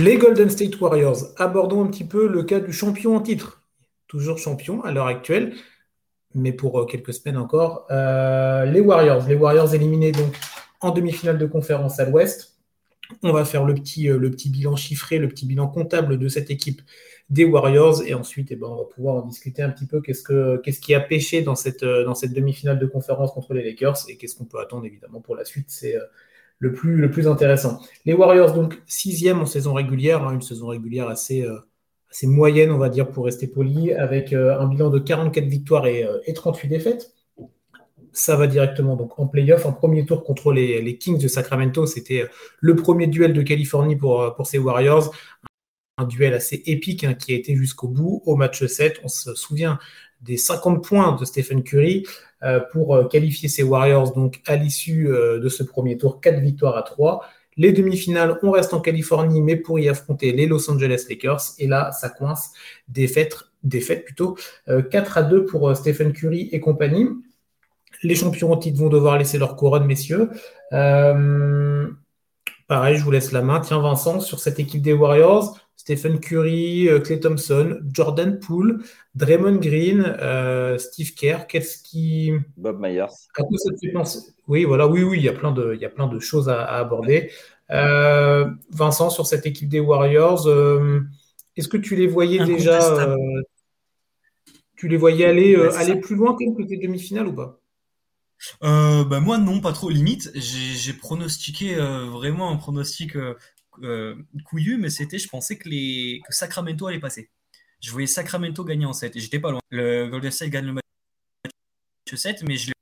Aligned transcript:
Les 0.00 0.16
Golden 0.18 0.50
State 0.50 0.80
Warriors. 0.80 1.18
Abordons 1.36 1.84
un 1.84 1.86
petit 1.86 2.04
peu 2.04 2.26
le 2.26 2.42
cas 2.42 2.58
du 2.58 2.72
champion 2.72 3.16
en 3.16 3.20
titre. 3.20 3.62
Toujours 4.08 4.38
champion 4.38 4.82
à 4.82 4.90
l'heure 4.90 5.06
actuelle, 5.06 5.54
mais 6.34 6.52
pour 6.52 6.80
euh, 6.80 6.84
quelques 6.84 7.14
semaines 7.14 7.36
encore. 7.36 7.86
Euh, 7.90 8.64
les 8.64 8.80
Warriors. 8.80 9.26
Les 9.28 9.36
Warriors 9.36 9.72
éliminés 9.72 10.10
donc 10.10 10.34
en 10.80 10.90
demi-finale 10.90 11.38
de 11.38 11.46
conférence 11.46 12.00
à 12.00 12.06
l'Ouest. 12.06 12.58
On 13.22 13.32
va 13.32 13.44
faire 13.44 13.64
le 13.64 13.74
petit, 13.74 14.08
euh, 14.08 14.18
le 14.18 14.30
petit 14.32 14.50
bilan 14.50 14.74
chiffré, 14.74 15.18
le 15.18 15.28
petit 15.28 15.46
bilan 15.46 15.68
comptable 15.68 16.18
de 16.18 16.28
cette 16.28 16.50
équipe 16.50 16.82
des 17.30 17.44
Warriors. 17.44 18.02
Et 18.04 18.14
ensuite, 18.14 18.50
eh 18.50 18.56
ben, 18.56 18.66
on 18.66 18.76
va 18.76 18.84
pouvoir 18.84 19.16
en 19.16 19.22
discuter 19.22 19.62
un 19.62 19.70
petit 19.70 19.86
peu 19.86 20.00
qu'est-ce, 20.00 20.24
que, 20.24 20.60
qui 20.60 20.94
a 20.94 21.00
pêché 21.00 21.42
dans 21.42 21.54
cette, 21.54 21.84
demi-finale 21.84 22.80
de 22.80 22.86
conférence 22.86 23.30
contre 23.30 23.54
les 23.54 23.62
Lakers 23.62 23.98
et 24.08 24.16
qu'est-ce 24.16 24.34
qu'on 24.34 24.44
peut 24.44 24.58
attendre 24.58 24.86
évidemment 24.86 25.20
pour 25.20 25.36
la 25.36 25.44
suite. 25.44 25.70
Le 26.64 27.10
plus, 27.10 27.28
intéressant. 27.28 27.80
Les 28.04 28.14
Warriors, 28.14 28.52
donc, 28.52 28.82
sixième 28.86 29.40
en 29.40 29.46
saison 29.46 29.74
régulière, 29.74 30.26
hein, 30.26 30.34
une 30.34 30.42
saison 30.42 30.68
régulière 30.68 31.08
assez, 31.08 31.42
euh, 31.42 31.58
assez 32.10 32.26
moyenne, 32.26 32.70
on 32.70 32.78
va 32.78 32.88
dire, 32.88 33.10
pour 33.10 33.26
rester 33.26 33.46
poli, 33.46 33.92
avec 33.92 34.32
euh, 34.32 34.58
un 34.58 34.66
bilan 34.66 34.90
de 34.90 34.98
44 34.98 35.44
victoires 35.44 35.86
et, 35.86 36.06
38 36.34 36.66
euh, 36.66 36.70
défaites. 36.70 37.14
Ça 38.12 38.36
va 38.36 38.46
directement 38.46 38.94
donc 38.94 39.18
en 39.18 39.26
playoff, 39.26 39.66
en 39.66 39.72
premier 39.72 40.04
tour 40.06 40.22
contre 40.22 40.52
les, 40.52 40.98
Kings 40.98 41.20
de 41.20 41.28
Sacramento. 41.28 41.84
C'était 41.84 42.26
le 42.60 42.76
premier 42.76 43.08
duel 43.08 43.32
de 43.32 43.42
Californie 43.42 43.96
pour 43.96 44.34
ces 44.44 44.58
Warriors 44.58 45.12
un 45.96 46.04
duel 46.04 46.34
assez 46.34 46.62
épique 46.66 47.04
hein, 47.04 47.14
qui 47.14 47.32
a 47.32 47.36
été 47.36 47.54
jusqu'au 47.54 47.88
bout. 47.88 48.22
Au 48.26 48.36
match 48.36 48.64
7, 48.64 49.00
on 49.04 49.08
se 49.08 49.34
souvient 49.34 49.78
des 50.20 50.36
50 50.36 50.82
points 50.82 51.16
de 51.16 51.24
Stephen 51.24 51.62
Curry 51.62 52.04
euh, 52.42 52.60
pour 52.72 52.94
euh, 52.94 53.04
qualifier 53.04 53.48
ses 53.48 53.62
Warriors 53.62 54.12
donc 54.12 54.40
à 54.46 54.56
l'issue 54.56 55.08
euh, 55.08 55.38
de 55.38 55.48
ce 55.48 55.62
premier 55.62 55.96
tour, 55.96 56.20
4 56.20 56.40
victoires 56.40 56.76
à 56.76 56.82
3. 56.82 57.24
Les 57.56 57.72
demi-finales, 57.72 58.38
on 58.42 58.50
reste 58.50 58.74
en 58.74 58.80
Californie, 58.80 59.40
mais 59.40 59.54
pour 59.54 59.78
y 59.78 59.88
affronter 59.88 60.32
les 60.32 60.46
Los 60.46 60.68
Angeles 60.68 61.04
Lakers. 61.08 61.40
Et 61.58 61.68
là, 61.68 61.92
ça 61.92 62.08
coince. 62.08 62.50
Défaite, 62.88 63.36
défaite 63.62 64.04
plutôt. 64.04 64.36
4 64.66 65.18
à 65.18 65.22
2 65.22 65.44
pour 65.44 65.76
Stephen 65.76 66.12
Curry 66.12 66.48
et 66.50 66.58
compagnie. 66.58 67.06
Les 68.02 68.16
champions 68.16 68.50
en 68.50 68.56
titre 68.56 68.80
vont 68.80 68.88
devoir 68.88 69.18
laisser 69.18 69.38
leur 69.38 69.54
couronne, 69.54 69.86
messieurs. 69.86 70.30
pareil, 70.72 71.86
je 72.96 73.04
vous 73.04 73.12
laisse 73.12 73.30
la 73.30 73.42
main. 73.42 73.60
Tiens, 73.60 73.78
Vincent, 73.78 74.18
sur 74.18 74.40
cette 74.40 74.58
équipe 74.58 74.82
des 74.82 74.92
Warriors, 74.92 75.56
Stephen 75.76 76.18
Curry, 76.18 76.88
Clay 77.04 77.20
Thompson, 77.20 77.78
Jordan 77.92 78.38
Poole, 78.38 78.82
Draymond 79.14 79.56
Green, 79.56 80.02
euh, 80.20 80.78
Steve 80.78 81.14
Kerr, 81.14 81.46
qu'est-ce 81.46 81.82
qui. 81.82 82.32
Bob 82.56 82.80
Myers. 82.80 83.06
Oui, 84.48 84.64
voilà, 84.64 84.86
oui, 84.86 85.02
oui, 85.02 85.18
il 85.18 85.24
y 85.24 85.28
a 85.28 85.32
plein 85.32 85.52
de, 85.52 85.74
il 85.74 85.80
y 85.80 85.84
a 85.84 85.90
plein 85.90 86.06
de 86.06 86.18
choses 86.18 86.48
à, 86.48 86.64
aborder. 86.64 87.30
Euh, 87.70 88.50
Vincent, 88.70 89.10
sur 89.10 89.26
cette 89.26 89.46
équipe 89.46 89.68
des 89.68 89.80
Warriors, 89.80 90.46
euh, 90.46 91.00
est-ce 91.56 91.68
que 91.68 91.76
tu 91.76 91.96
les 91.96 92.06
voyais 92.06 92.44
déjà. 92.44 92.80
tu 94.76 94.88
les 94.88 94.96
voyais 94.96 95.26
aller, 95.26 95.54
aller 95.76 95.96
plus 95.96 96.16
loin 96.16 96.34
que 96.34 96.44
les 96.62 96.78
demi-finales 96.78 97.28
ou 97.28 97.34
pas? 97.34 97.60
Bah 98.60 99.20
moi 99.20 99.38
non, 99.38 99.60
pas 99.60 99.72
trop 99.72 99.90
limite. 99.90 100.30
J'ai 100.34 100.92
pronostiqué 100.92 101.76
vraiment 101.76 102.50
un 102.50 102.56
pronostic 102.56 103.16
couillu, 104.44 104.76
mais 104.78 104.90
c'était, 104.90 105.18
je 105.18 105.28
pensais 105.28 105.58
que, 105.58 105.68
les, 105.68 106.22
Sacramento 106.30 106.86
allait 106.86 107.00
passer. 107.00 107.30
Je 107.80 107.90
voyais 107.90 108.06
Sacramento 108.06 108.64
gagner 108.64 108.86
en 108.86 108.92
7 108.92 109.16
et 109.16 109.20
j'étais 109.20 109.38
pas 109.38 109.50
loin. 109.50 109.60
Le 109.70 110.08
Golden 110.08 110.30
State 110.30 110.50
gagne 110.50 110.66
le 110.66 110.72
match 110.72 110.84
7, 112.14 112.42
mais 112.44 112.56
je, 112.56 112.72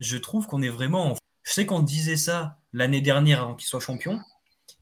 je 0.00 0.16
trouve 0.16 0.46
qu'on 0.46 0.62
est 0.62 0.68
vraiment. 0.68 1.16
Je 1.42 1.52
sais 1.52 1.66
qu'on 1.66 1.80
disait 1.80 2.16
ça 2.16 2.58
l'année 2.72 3.00
dernière 3.00 3.42
avant 3.42 3.54
qu'il 3.54 3.66
soit 3.66 3.80
champion, 3.80 4.20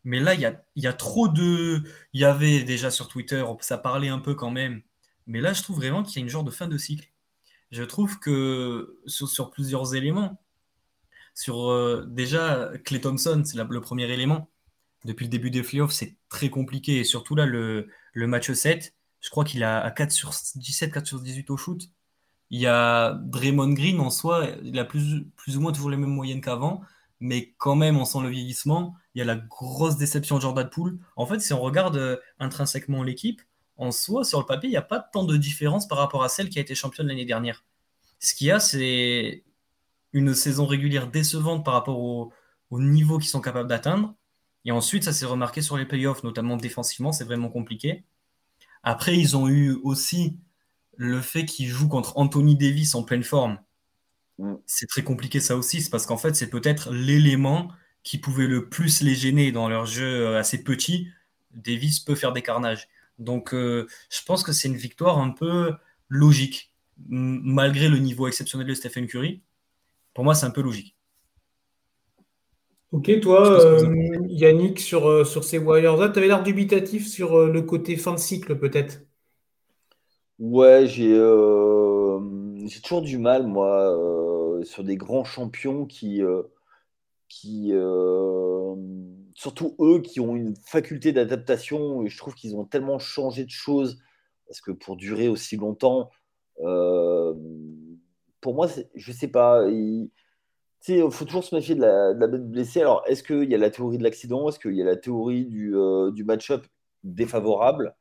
mais 0.05 0.21
là, 0.21 0.35
il 0.35 0.41
y 0.41 0.47
a, 0.47 0.63
y 0.77 0.87
a, 0.87 0.93
trop 0.93 1.29
de. 1.29 1.83
Il 2.13 2.21
y 2.21 2.25
avait 2.25 2.63
déjà 2.63 2.91
sur 2.91 3.09
Twitter, 3.09 3.45
ça 3.61 3.79
parlait 3.79 4.09
un 4.09 4.19
peu 4.19 4.35
quand 4.35 4.51
même, 4.51 4.83
mais 5.27 5.41
là, 5.41 5.53
je 5.53 5.63
trouve 5.63 5.77
vraiment 5.77 6.03
qu'il 6.03 6.17
y 6.17 6.19
a 6.19 6.23
une 6.23 6.31
genre 6.31 6.45
de 6.45 6.51
fin 6.51 6.69
de 6.69 6.79
cycle. 6.79 7.11
Je 7.71 7.85
trouve 7.85 8.19
que 8.19 8.99
sur, 9.07 9.51
plusieurs 9.51 9.95
éléments, 9.95 10.41
sur 11.35 11.71
euh, 11.71 12.05
déjà 12.09 12.73
Clay 12.85 13.01
Thompson, 13.01 13.43
c'est 13.45 13.57
le 13.57 13.81
premier 13.81 14.11
élément. 14.11 14.51
Depuis 15.05 15.25
le 15.25 15.31
début 15.31 15.51
des 15.51 15.63
playoffs, 15.63 15.93
c'est 15.93 16.17
très 16.29 16.51
compliqué. 16.51 16.99
Et 16.99 17.05
surtout 17.05 17.35
là, 17.35 17.47
le, 17.47 17.89
match 18.15 18.53
7, 18.53 18.95
je 19.21 19.31
crois 19.31 19.45
qu'il 19.45 19.65
a 19.65 19.91
4 19.91 20.13
sur 20.13 20.31
17, 20.31 20.93
4 20.93 21.07
sur 21.07 21.21
18 21.21 21.51
au 21.51 21.57
shoot. 21.57 21.89
Il 22.51 22.61
y 22.61 22.67
a 22.67 23.15
Draymond 23.15 23.73
Green 23.73 24.01
en 24.01 24.11
soi, 24.11 24.49
il 24.63 24.79
a 24.79 24.85
plus, 24.85 25.25
ou 25.57 25.61
moins 25.61 25.73
toujours 25.73 25.91
les 25.91 25.97
mêmes 25.97 26.11
moyennes 26.11 26.41
qu'avant, 26.41 26.83
mais 27.21 27.55
quand 27.59 27.77
même, 27.77 27.97
on 27.97 28.05
sent 28.05 28.21
le 28.23 28.29
vieillissement. 28.29 28.97
Il 29.15 29.21
y 29.21 29.23
a 29.23 29.25
la 29.25 29.37
grosse 29.37 29.97
déception 29.97 30.37
de 30.37 30.43
Jordan 30.43 30.69
Poole. 30.69 30.99
En 31.17 31.27
fait, 31.27 31.41
si 31.41 31.53
on 31.53 31.61
regarde 31.61 31.97
euh, 31.97 32.17
intrinsèquement 32.41 33.03
l'équipe, 33.03 33.41
en 33.77 33.93
soi, 33.93 34.25
sur 34.25 34.41
le 34.41 34.47
papier, 34.47 34.69
il 34.69 34.73
n'y 34.73 34.77
a 34.77 34.83
pas 34.83 35.01
tant 35.01 35.25
de 35.25 35.37
différence 35.37 35.89
par 35.89 35.99
rapport 35.99 36.25
à 36.25 36.29
celle 36.29 36.49
qui 36.51 36.59
a 36.59 36.63
été 36.63 36.75
championne 36.75 37.07
l'année 37.07 37.25
dernière. 37.25 37.65
Ce 38.19 38.35
qu'il 38.35 38.49
y 38.49 38.51
a, 38.51 38.61
c'est 38.61 39.45
une 40.13 40.35
saison 40.35 40.67
régulière 40.67 41.09
décevante 41.09 41.65
par 41.65 41.75
rapport 41.75 41.99
au 41.99 42.33
niveau 42.71 43.19
qu'ils 43.19 43.31
sont 43.31 43.41
capables 43.41 43.69
d'atteindre. 43.69 44.15
Et 44.65 44.73
ensuite, 44.73 45.05
ça 45.05 45.13
s'est 45.13 45.27
remarqué 45.27 45.63
sur 45.63 45.77
les 45.77 45.87
playoffs, 45.87 46.23
notamment 46.23 46.57
défensivement, 46.57 47.13
c'est 47.13 47.25
vraiment 47.25 47.49
compliqué. 47.49 48.05
Après, 48.83 49.17
ils 49.17 49.37
ont 49.37 49.49
eu 49.49 49.73
aussi 49.83 50.39
le 50.97 51.21
fait 51.21 51.47
qu'ils 51.47 51.69
jouent 51.69 51.89
contre 51.89 52.19
Anthony 52.19 52.57
Davis 52.57 52.95
en 52.95 53.03
pleine 53.03 53.23
forme. 53.23 53.59
Mm. 54.39 54.55
C'est 54.67 54.87
très 54.87 55.03
compliqué 55.03 55.41
ça 55.41 55.57
aussi, 55.57 55.81
c'est 55.83 55.91
parce 55.91 56.07
qu'en 56.07 56.19
fait, 56.19 56.35
c'est 56.37 56.51
peut-être 56.51 56.93
l'élément 56.93 57.71
qui 58.03 58.19
pouvait 58.19 58.47
le 58.47 58.69
plus 58.69 59.03
les 59.03 59.15
gêner 59.15 59.53
dans 59.53 59.69
leur 59.69 59.87
jeu 59.87 60.27
euh, 60.27 60.39
assez 60.39 60.63
petit. 60.63 61.09
Davis 61.53 62.01
peut 62.01 62.15
faire 62.15 62.33
des 62.33 62.43
carnages. 62.43 62.89
Donc, 63.19 63.53
euh, 63.55 63.87
je 64.11 64.23
pense 64.25 64.43
que 64.43 64.53
c'est 64.53 64.69
une 64.69 64.77
victoire 64.77 65.19
un 65.19 65.31
peu 65.31 65.75
logique, 66.09 66.73
malgré 67.09 67.89
le 67.89 67.99
niveau 67.99 68.29
exceptionnel 68.29 68.67
de 68.67 68.75
Stephen 68.75 69.07
Curry. 69.07 69.43
Pour 70.15 70.25
moi, 70.25 70.35
c'est 70.35 70.47
un 70.47 70.51
peu 70.51 70.63
logique. 70.63 70.97
Ok, 72.93 73.11
toi, 73.21 73.49
euh, 73.51 74.27
Yannick, 74.29 74.79
sur, 74.81 75.07
euh, 75.09 75.25
sur 75.25 75.45
ces 75.45 75.59
Warriors-là, 75.59 76.09
tu 76.09 76.19
avais 76.19 76.27
l'air 76.29 76.43
dubitatif 76.43 77.07
sur 77.09 77.37
euh, 77.37 77.51
le 77.51 77.63
côté 77.63 77.97
fin 77.97 78.13
de 78.13 78.19
cycle, 78.19 78.59
peut-être. 78.59 79.01
Ouais, 80.39 80.87
j'ai 80.87 81.15
j'ai 82.67 82.81
toujours 82.81 83.03
du 83.03 83.19
mal, 83.19 83.47
moi, 83.47 83.95
sur 84.65 84.85
des 84.85 84.97
grands 84.97 85.25
champions 85.25 85.87
qui, 85.87 86.21
qui 87.29 87.73
surtout 89.35 89.75
eux, 89.81 90.01
qui 90.03 90.21
ont 90.21 90.37
une 90.37 90.55
faculté 90.57 91.13
d'adaptation. 91.13 92.07
Je 92.07 92.17
trouve 92.19 92.35
qu'ils 92.35 92.57
ont 92.57 92.65
tellement 92.65 92.99
changé 92.99 93.45
de 93.45 93.51
choses, 93.51 93.99
parce 94.47 94.61
que 94.61 94.71
pour 94.73 94.97
durer 94.97 95.29
aussi 95.29 95.57
longtemps, 95.57 96.11
pour 98.41 98.55
moi, 98.55 98.69
je 98.95 99.13
sais 99.13 99.29
pas. 99.29 99.65
Il 100.89 101.11
faut 101.11 101.25
toujours 101.25 101.45
se 101.45 101.55
méfier 101.55 101.75
de 101.75 101.81
la, 101.83 102.15
de 102.15 102.27
bête 102.27 102.51
blessée. 102.51 102.81
Alors, 102.81 103.03
est-ce 103.07 103.23
qu'il 103.23 103.51
y 103.51 103.55
a 103.55 103.59
la 103.59 103.71
théorie 103.71 103.99
de 103.99 104.03
l'accident? 104.03 104.49
Est-ce 104.49 104.59
qu'il 104.59 104.75
y 104.75 104.83
a 104.83 104.85
la 104.85 104.97
théorie 104.97 105.45
du, 105.45 105.77
euh, 105.77 106.11
match-up 106.25 106.67
défavorable? 107.05 107.95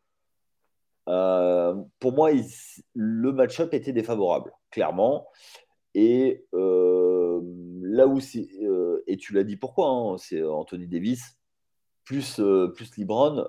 Euh, 1.10 1.76
Pour 2.00 2.14
moi, 2.14 2.32
le 2.94 3.32
match-up 3.34 3.74
était 3.74 3.92
défavorable, 3.92 4.54
clairement. 4.72 5.28
Et 5.94 6.46
euh, 6.54 7.42
là 7.82 8.08
où 8.08 8.20
c'est. 8.20 8.48
et 9.08 9.18
tu 9.18 9.34
l'as 9.34 9.44
dit 9.44 9.58
pourquoi 9.58 9.90
hein, 9.90 10.18
C'est 10.18 10.42
Anthony 10.44 10.88
Davis 10.88 11.38
plus, 12.06 12.42
plus 12.76 12.98
Libron. 12.98 13.46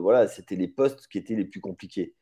voilà, 0.00 0.28
c'était 0.28 0.56
les 0.56 0.68
postes 0.68 1.06
qui 1.08 1.18
étaient 1.18 1.36
les 1.36 1.46
plus 1.46 1.60
compliqués. 1.60 2.14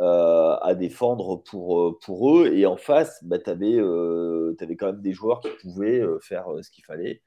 Euh, 0.00 0.56
à 0.62 0.74
défendre 0.74 1.42
pour, 1.42 1.78
euh, 1.78 1.98
pour 2.02 2.34
eux. 2.34 2.46
Et 2.54 2.64
en 2.64 2.78
face, 2.78 3.22
bah, 3.22 3.38
tu 3.38 3.50
avais, 3.50 3.74
euh, 3.74 4.56
quand 4.78 4.86
même 4.86 5.02
des 5.02 5.12
joueurs 5.12 5.40
qui 5.40 5.50
pouvaient 5.60 6.02
faire 6.22 6.46
ce 6.62 6.70
qu'il 6.70 6.84
fallait. 6.86 7.20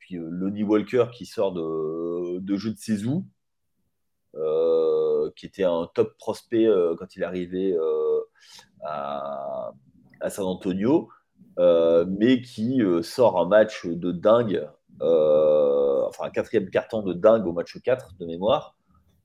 Puis 0.00 0.16
Lonnie 0.18 0.64
Walker 0.64 1.06
qui 1.12 1.26
sort 1.26 1.52
de, 1.52 2.40
de 2.40 2.56
jeu 2.56 2.72
de 2.72 2.76
Cézou, 2.76 3.24
qui 5.36 5.46
était 5.46 5.62
un 5.62 5.88
top 5.94 6.16
prospect 6.18 6.66
quand 6.98 7.14
il 7.14 7.22
arrivait 7.22 7.76
à, 8.82 9.72
à, 10.20 10.30
San 10.30 10.46
Antonio, 10.46 11.10
mais 11.58 12.40
qui 12.40 12.80
sort 13.02 13.38
un 13.38 13.46
match 13.46 13.86
de 13.86 14.10
dingue, 14.10 14.68
enfin 15.00 16.24
un 16.24 16.30
quatrième 16.30 16.68
carton 16.70 17.02
de 17.02 17.12
dingue 17.12 17.46
au 17.46 17.52
match 17.52 17.78
4 17.80 18.16
de 18.18 18.26
mémoire. 18.26 18.77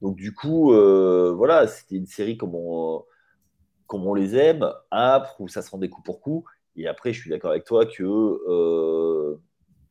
Donc 0.03 0.17
du 0.17 0.33
coup, 0.33 0.73
euh, 0.73 1.33
voilà, 1.33 1.65
c'était 1.65 1.95
une 1.95 2.05
série 2.05 2.35
comme 2.35 2.53
on, 2.55 4.13
les 4.13 4.35
aime, 4.35 4.69
âpre, 4.91 5.39
où 5.39 5.47
ça 5.47 5.61
se 5.61 5.71
rendait 5.71 5.87
coup 5.87 6.01
pour 6.01 6.19
coup. 6.19 6.43
Et 6.75 6.87
après, 6.87 7.13
je 7.13 7.21
suis 7.21 7.29
d'accord 7.29 7.51
avec 7.51 7.63
toi 7.63 7.85
que 7.85 8.03
euh, 8.03 9.37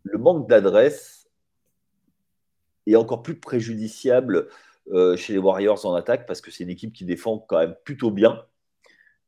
le 0.03 0.19
manque 0.19 0.47
d'adresse 0.51 1.31
est 2.87 2.95
encore 2.95 3.23
plus 3.23 3.37
préjudiciable 3.41 4.49
euh, 4.93 5.17
chez 5.17 5.33
les 5.33 5.39
Warriors 5.39 5.87
en 5.87 5.95
attaque 5.95 6.27
parce 6.27 6.43
que 6.43 6.51
c'est 6.51 6.65
une 6.65 6.71
équipe 6.71 6.93
qui 6.93 7.07
défend 7.07 7.39
quand 7.39 7.59
même 7.59 7.75
plutôt 7.83 8.11
bien. 8.11 8.45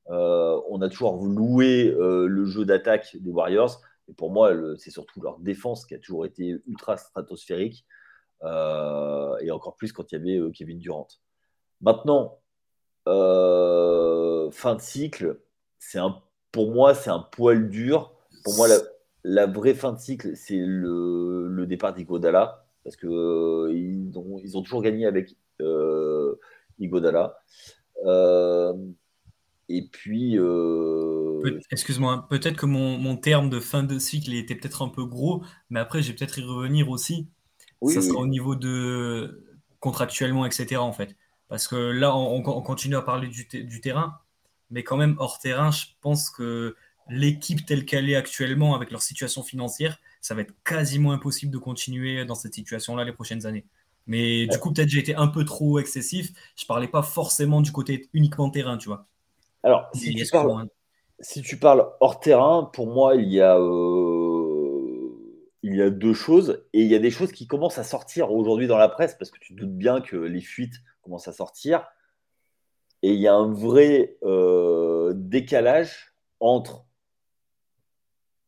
on 0.09 0.83
a 0.83 0.89
toujours 0.91 1.25
loué 1.25 1.95
le 1.97 2.45
jeu 2.45 2.67
d'attaque 2.67 3.17
des 3.19 3.31
Warriors. 3.31 3.81
Et 4.09 4.13
pour 4.13 4.31
moi, 4.31 4.53
c'est 4.77 4.91
surtout 4.91 5.23
leur 5.23 5.39
défense 5.39 5.87
qui 5.87 5.95
a 5.95 5.99
toujours 5.99 6.27
été 6.27 6.61
ultra 6.67 6.99
stratosphérique. 6.99 7.87
Et 8.43 9.51
encore 9.51 9.77
plus 9.77 9.93
quand 9.93 10.11
il 10.13 10.15
y 10.15 10.37
avait 10.39 10.53
Kevin 10.53 10.79
Durant. 10.79 11.09
Maintenant, 11.81 12.41
fin 13.07 14.75
de 14.75 14.81
cycle, 14.81 15.41
c'est 15.79 15.99
un, 15.99 16.23
pour 16.53 16.73
moi, 16.73 16.95
c'est 16.95 17.11
un 17.11 17.21
poil 17.21 17.69
dur. 17.71 18.15
Pour 18.45 18.57
moi, 18.57 18.69
la, 19.25 19.47
vraie 19.47 19.75
fin 19.75 19.93
de 19.93 19.99
cycle, 19.99 20.37
c'est 20.37 20.59
le, 20.59 21.65
départ 21.67 21.95
d'Igodala, 21.95 22.67
parce 22.83 22.97
qu'ils 22.97 23.09
ont, 24.17 24.39
ils 24.43 24.57
ont 24.57 24.63
toujours 24.63 24.83
gagné 24.83 25.07
avec 25.07 25.37
Igodala. 26.79 27.39
Et 29.69 29.89
puis. 29.91 30.39
Euh, 30.39 31.41
excuse-moi, 31.71 32.27
peut-être 32.29 32.57
que 32.57 32.67
mon, 32.67 33.17
terme 33.17 33.51
de 33.51 33.61
fin 33.61 33.83
de 33.83 33.99
cycle 33.99 34.35
était 34.35 34.55
peut-être 34.55 34.83
un 34.83 34.89
peu 34.89 35.05
gros, 35.05 35.43
mais 35.71 35.81
après, 35.81 36.03
je 36.03 36.09
vais 36.09 36.15
peut-être 36.17 36.39
y 36.39 36.43
revenir 36.43 36.91
aussi. 36.91 37.29
Ça 37.89 38.03
sera 38.03 38.21
au 38.21 38.27
niveau 38.27 38.55
de 38.55 39.45
contractuellement, 39.81 40.47
etc. 40.47 40.77
en 40.77 40.93
fait. 40.93 41.17
Parce 41.49 41.69
que 41.69 41.77
là, 41.77 42.17
on, 42.17 42.43
continue 42.43 42.97
à 42.97 43.03
parler 43.03 43.29
du, 43.29 43.81
terrain, 43.81 44.19
mais 44.71 44.83
quand 44.83 44.97
même, 44.97 45.15
hors 45.19 45.39
terrain, 45.39 45.71
je 45.71 45.87
pense 46.01 46.31
que 46.31 46.75
l'équipe 47.09 47.67
telle 47.67 47.85
qu'elle 47.85 48.09
est 48.09 48.17
actuellement, 48.17 48.75
avec 48.75 48.91
leur 48.91 49.03
situation 49.03 49.43
financière, 49.43 49.99
ça 50.21 50.35
va 50.35 50.41
être 50.41 50.55
quasiment 50.65 51.13
impossible 51.13 51.53
de 51.53 51.59
continuer 51.59 52.25
dans 52.25 52.35
cette 52.35 52.55
situation-là 52.55 53.05
les 53.05 53.13
prochaines 53.13 53.47
années. 53.47 53.67
Mais 54.07 54.47
du 54.47 54.59
coup, 54.59 54.73
peut-être 54.73 54.89
j'ai 54.89 55.01
été 55.01 55.15
un 55.15 55.29
peu 55.29 55.45
trop 55.45 55.79
excessif. 55.79 56.33
Je 56.57 56.67
parlais 56.67 56.89
pas 56.89 57.03
forcément 57.03 57.61
du 57.61 57.73
côté 57.73 58.09
uniquement 58.13 58.51
terrain, 58.51 58.77
tu 58.77 58.89
vois. 58.89 59.07
Alors, 59.63 59.89
si 59.95 61.43
tu, 61.43 61.57
parles, 61.59 61.89
hors 62.01 62.21
terrain, 62.21 62.69
pour 62.73 62.87
moi, 62.89 63.15
il 63.17 63.33
y, 63.33 63.41
a, 63.41 63.57
euh, 63.57 64.14
il 65.75 65.79
y 65.79 65.83
a 65.83 65.91
deux 65.91 66.15
choses. 66.15 66.65
Et 66.73 66.83
il 66.83 66.89
y 66.89 66.95
a 66.95 66.99
des 66.99 67.11
choses 67.11 67.33
qui 67.33 67.47
commencent 67.47 67.79
à 67.79 67.85
sortir 67.85 68.31
aujourd'hui 68.33 68.67
dans 68.67 68.79
la 68.79 68.89
presse, 68.89 69.15
parce 69.15 69.31
que 69.31 69.39
tu 69.41 69.55
doutes 69.55 69.77
bien 69.77 70.01
que 70.01 70.17
les 70.17 70.41
fuites 70.41 70.77
commencent 71.03 71.29
à 71.29 71.33
sortir. 71.33 71.87
Et 73.03 73.13
il 73.13 73.21
y 73.21 73.29
a 73.29 73.35
un 73.35 73.53
vrai 73.53 74.17
euh, 74.23 75.13
décalage 75.15 76.15
entre 76.41 76.87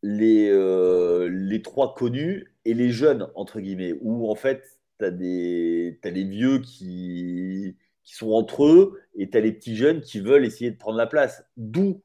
les, 0.02 0.48
euh, 0.50 1.28
les 1.28 1.62
trois 1.62 1.94
connus 1.94 2.54
et 2.64 2.74
les 2.74 2.90
jeunes, 2.90 3.28
entre 3.34 3.60
guillemets, 3.60 3.94
où 4.00 4.30
en 4.30 4.34
fait, 4.34 4.78
tu 4.98 5.04
as, 5.04 5.08
as, 5.08 6.10
les 6.10 6.24
vieux 6.24 6.60
qui, 6.60 7.76
qui 8.04 8.14
sont 8.14 8.30
entre 8.32 8.66
eux 8.66 9.00
et 9.16 9.28
tu 9.28 9.36
as 9.36 9.40
les 9.40 9.52
petits 9.52 9.76
jeunes 9.76 10.00
qui 10.00 10.20
veulent 10.20 10.44
essayer 10.44 10.70
de 10.70 10.76
prendre 10.76 10.96
la 10.96 11.06
place. 11.06 11.44
D'où 11.56 12.02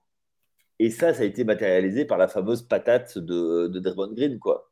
Et 0.80 0.90
ça, 0.90 1.14
ça 1.14 1.22
a 1.22 1.26
été 1.26 1.44
matérialisé 1.44 2.06
par 2.06 2.18
la 2.18 2.28
fameuse 2.28 2.64
patate 2.64 3.18
de, 3.18 3.68
de 3.68 3.80
Draymond 3.80 4.14
Green, 4.14 4.40
quoi. 4.40 4.72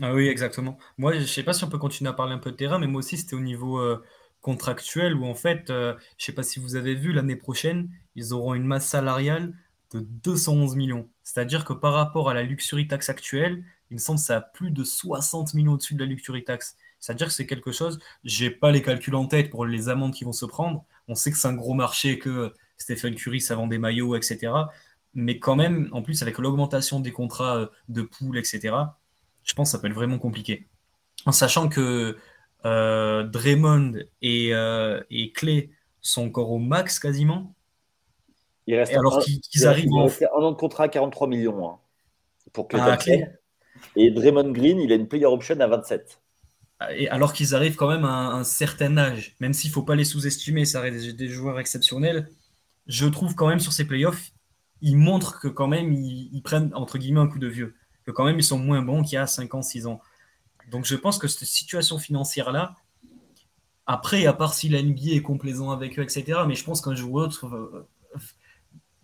Ah 0.00 0.14
oui, 0.14 0.28
exactement. 0.28 0.78
Moi, 0.98 1.14
je 1.14 1.20
ne 1.20 1.26
sais 1.26 1.42
pas 1.42 1.52
si 1.52 1.64
on 1.64 1.68
peut 1.68 1.78
continuer 1.78 2.10
à 2.10 2.12
parler 2.12 2.32
un 2.32 2.38
peu 2.38 2.52
de 2.52 2.56
terrain, 2.56 2.78
mais 2.78 2.86
moi 2.86 3.00
aussi, 3.00 3.16
c'était 3.16 3.34
au 3.34 3.40
niveau 3.40 3.78
euh, 3.78 4.00
contractuel 4.40 5.14
où, 5.14 5.24
en 5.24 5.34
fait, 5.34 5.70
euh, 5.70 5.94
je 6.16 6.22
ne 6.22 6.26
sais 6.26 6.32
pas 6.32 6.44
si 6.44 6.60
vous 6.60 6.76
avez 6.76 6.94
vu, 6.94 7.12
l'année 7.12 7.36
prochaine, 7.36 7.90
ils 8.14 8.32
auront 8.32 8.54
une 8.54 8.64
masse 8.64 8.86
salariale 8.86 9.52
de 9.92 10.00
211 10.00 10.76
millions. 10.76 11.08
C'est-à-dire 11.24 11.64
que 11.64 11.72
par 11.72 11.94
rapport 11.94 12.30
à 12.30 12.34
la 12.34 12.44
luxury 12.44 12.86
tax 12.86 13.08
actuelle, 13.08 13.64
il 13.90 13.94
me 13.94 13.98
semble 13.98 14.20
que 14.20 14.24
ça 14.24 14.36
a 14.36 14.40
plus 14.40 14.70
de 14.70 14.84
60 14.84 15.54
millions 15.54 15.72
au-dessus 15.72 15.94
de 15.94 16.00
la 16.00 16.06
luxury 16.06 16.44
tax. 16.44 16.76
C'est-à-dire 17.00 17.26
que 17.26 17.32
c'est 17.32 17.46
quelque 17.46 17.72
chose, 17.72 17.98
j'ai 18.22 18.50
pas 18.50 18.70
les 18.70 18.82
calculs 18.82 19.14
en 19.16 19.26
tête 19.26 19.50
pour 19.50 19.66
les 19.66 19.88
amendes 19.88 20.14
qui 20.14 20.22
vont 20.24 20.32
se 20.32 20.46
prendre. 20.46 20.84
On 21.08 21.16
sait 21.16 21.32
que 21.32 21.38
c'est 21.38 21.48
un 21.48 21.54
gros 21.54 21.74
marché, 21.74 22.18
que 22.18 22.52
Stephen 22.76 23.14
Curry, 23.16 23.40
ça 23.40 23.56
vend 23.56 23.66
des 23.66 23.78
maillots, 23.78 24.14
etc. 24.14 24.52
Mais 25.14 25.38
quand 25.40 25.56
même, 25.56 25.88
en 25.92 26.02
plus, 26.02 26.22
avec 26.22 26.38
l'augmentation 26.38 27.00
des 27.00 27.10
contrats 27.10 27.56
euh, 27.56 27.66
de 27.88 28.02
pool, 28.02 28.38
etc., 28.38 28.74
je 29.50 29.54
pense 29.54 29.68
que 29.68 29.72
ça 29.72 29.78
peut 29.80 29.88
être 29.88 29.94
vraiment 29.94 30.18
compliqué. 30.18 30.68
En 31.26 31.32
sachant 31.32 31.68
que 31.68 32.16
euh, 32.64 33.24
Draymond 33.24 33.94
et, 34.22 34.54
euh, 34.54 35.02
et, 35.10 35.32
Clay 35.32 35.70
sont 36.00 36.26
encore 36.26 36.52
au 36.52 36.58
max 36.58 37.00
quasiment. 37.00 37.52
Il 38.68 38.76
reste 38.76 38.94
alors 38.94 39.18
qu'ils 39.20 39.66
arrivent 39.66 39.92
en... 39.92 40.06
un 40.06 40.42
an 40.44 40.52
de 40.52 40.56
contrat 40.56 40.84
à 40.84 40.88
43 40.88 41.26
millions 41.26 41.68
hein, 41.68 41.78
pour 42.52 42.68
Clay. 42.68 42.80
Ah, 42.80 42.96
et 43.96 44.12
Draymond 44.12 44.52
Green, 44.52 44.78
il 44.78 44.92
a 44.92 44.94
une 44.94 45.08
player 45.08 45.26
option 45.26 45.58
à 45.58 45.66
27 45.66 46.20
alors 47.10 47.34
qu'ils 47.34 47.54
arrivent 47.54 47.76
quand 47.76 47.90
même 47.90 48.06
à 48.06 48.32
un, 48.32 48.42
certain 48.42 48.96
âge, 48.96 49.36
même 49.38 49.52
s'il 49.52 49.68
ne 49.68 49.74
faut 49.74 49.82
pas 49.82 49.96
les 49.96 50.06
sous-estimer, 50.06 50.64
ça 50.64 50.80
reste 50.80 51.10
des, 51.14 51.28
joueurs 51.28 51.60
exceptionnels, 51.60 52.30
je 52.86 53.06
trouve 53.06 53.34
quand 53.34 53.48
même 53.48 53.60
sur 53.60 53.74
ces 53.74 53.86
playoffs, 53.86 54.30
ils 54.80 54.96
montrent 54.96 55.40
que 55.40 55.48
quand 55.48 55.68
même 55.68 55.92
ils, 55.92 56.40
prennent 56.42 56.70
entre 56.74 56.96
guillemets 56.96 57.20
un 57.20 57.26
coup 57.26 57.38
de 57.38 57.48
vieux, 57.48 57.74
quand 58.10 58.24
même 58.24 58.38
ils 58.38 58.44
sont 58.44 58.58
moins 58.58 58.82
bons 58.82 59.02
qu'il 59.02 59.14
y 59.14 59.16
a 59.16 59.26
5 59.26 59.54
ans, 59.54 59.62
6 59.62 59.86
ans. 59.86 60.00
Donc 60.70 60.84
je 60.84 60.96
pense 60.96 61.18
que 61.18 61.28
cette 61.28 61.48
situation 61.48 61.98
financière-là, 61.98 62.74
après, 63.86 64.26
à 64.26 64.32
part 64.32 64.54
si 64.54 64.68
la 64.68 64.82
NBA 64.82 65.14
est 65.16 65.22
complaisant 65.22 65.70
avec 65.70 65.98
eux, 65.98 66.02
etc., 66.02 66.42
mais 66.46 66.54
je 66.54 66.64
pense 66.64 66.80
qu'un 66.80 66.94
joueur, 66.94 67.32
euh, 67.44 67.88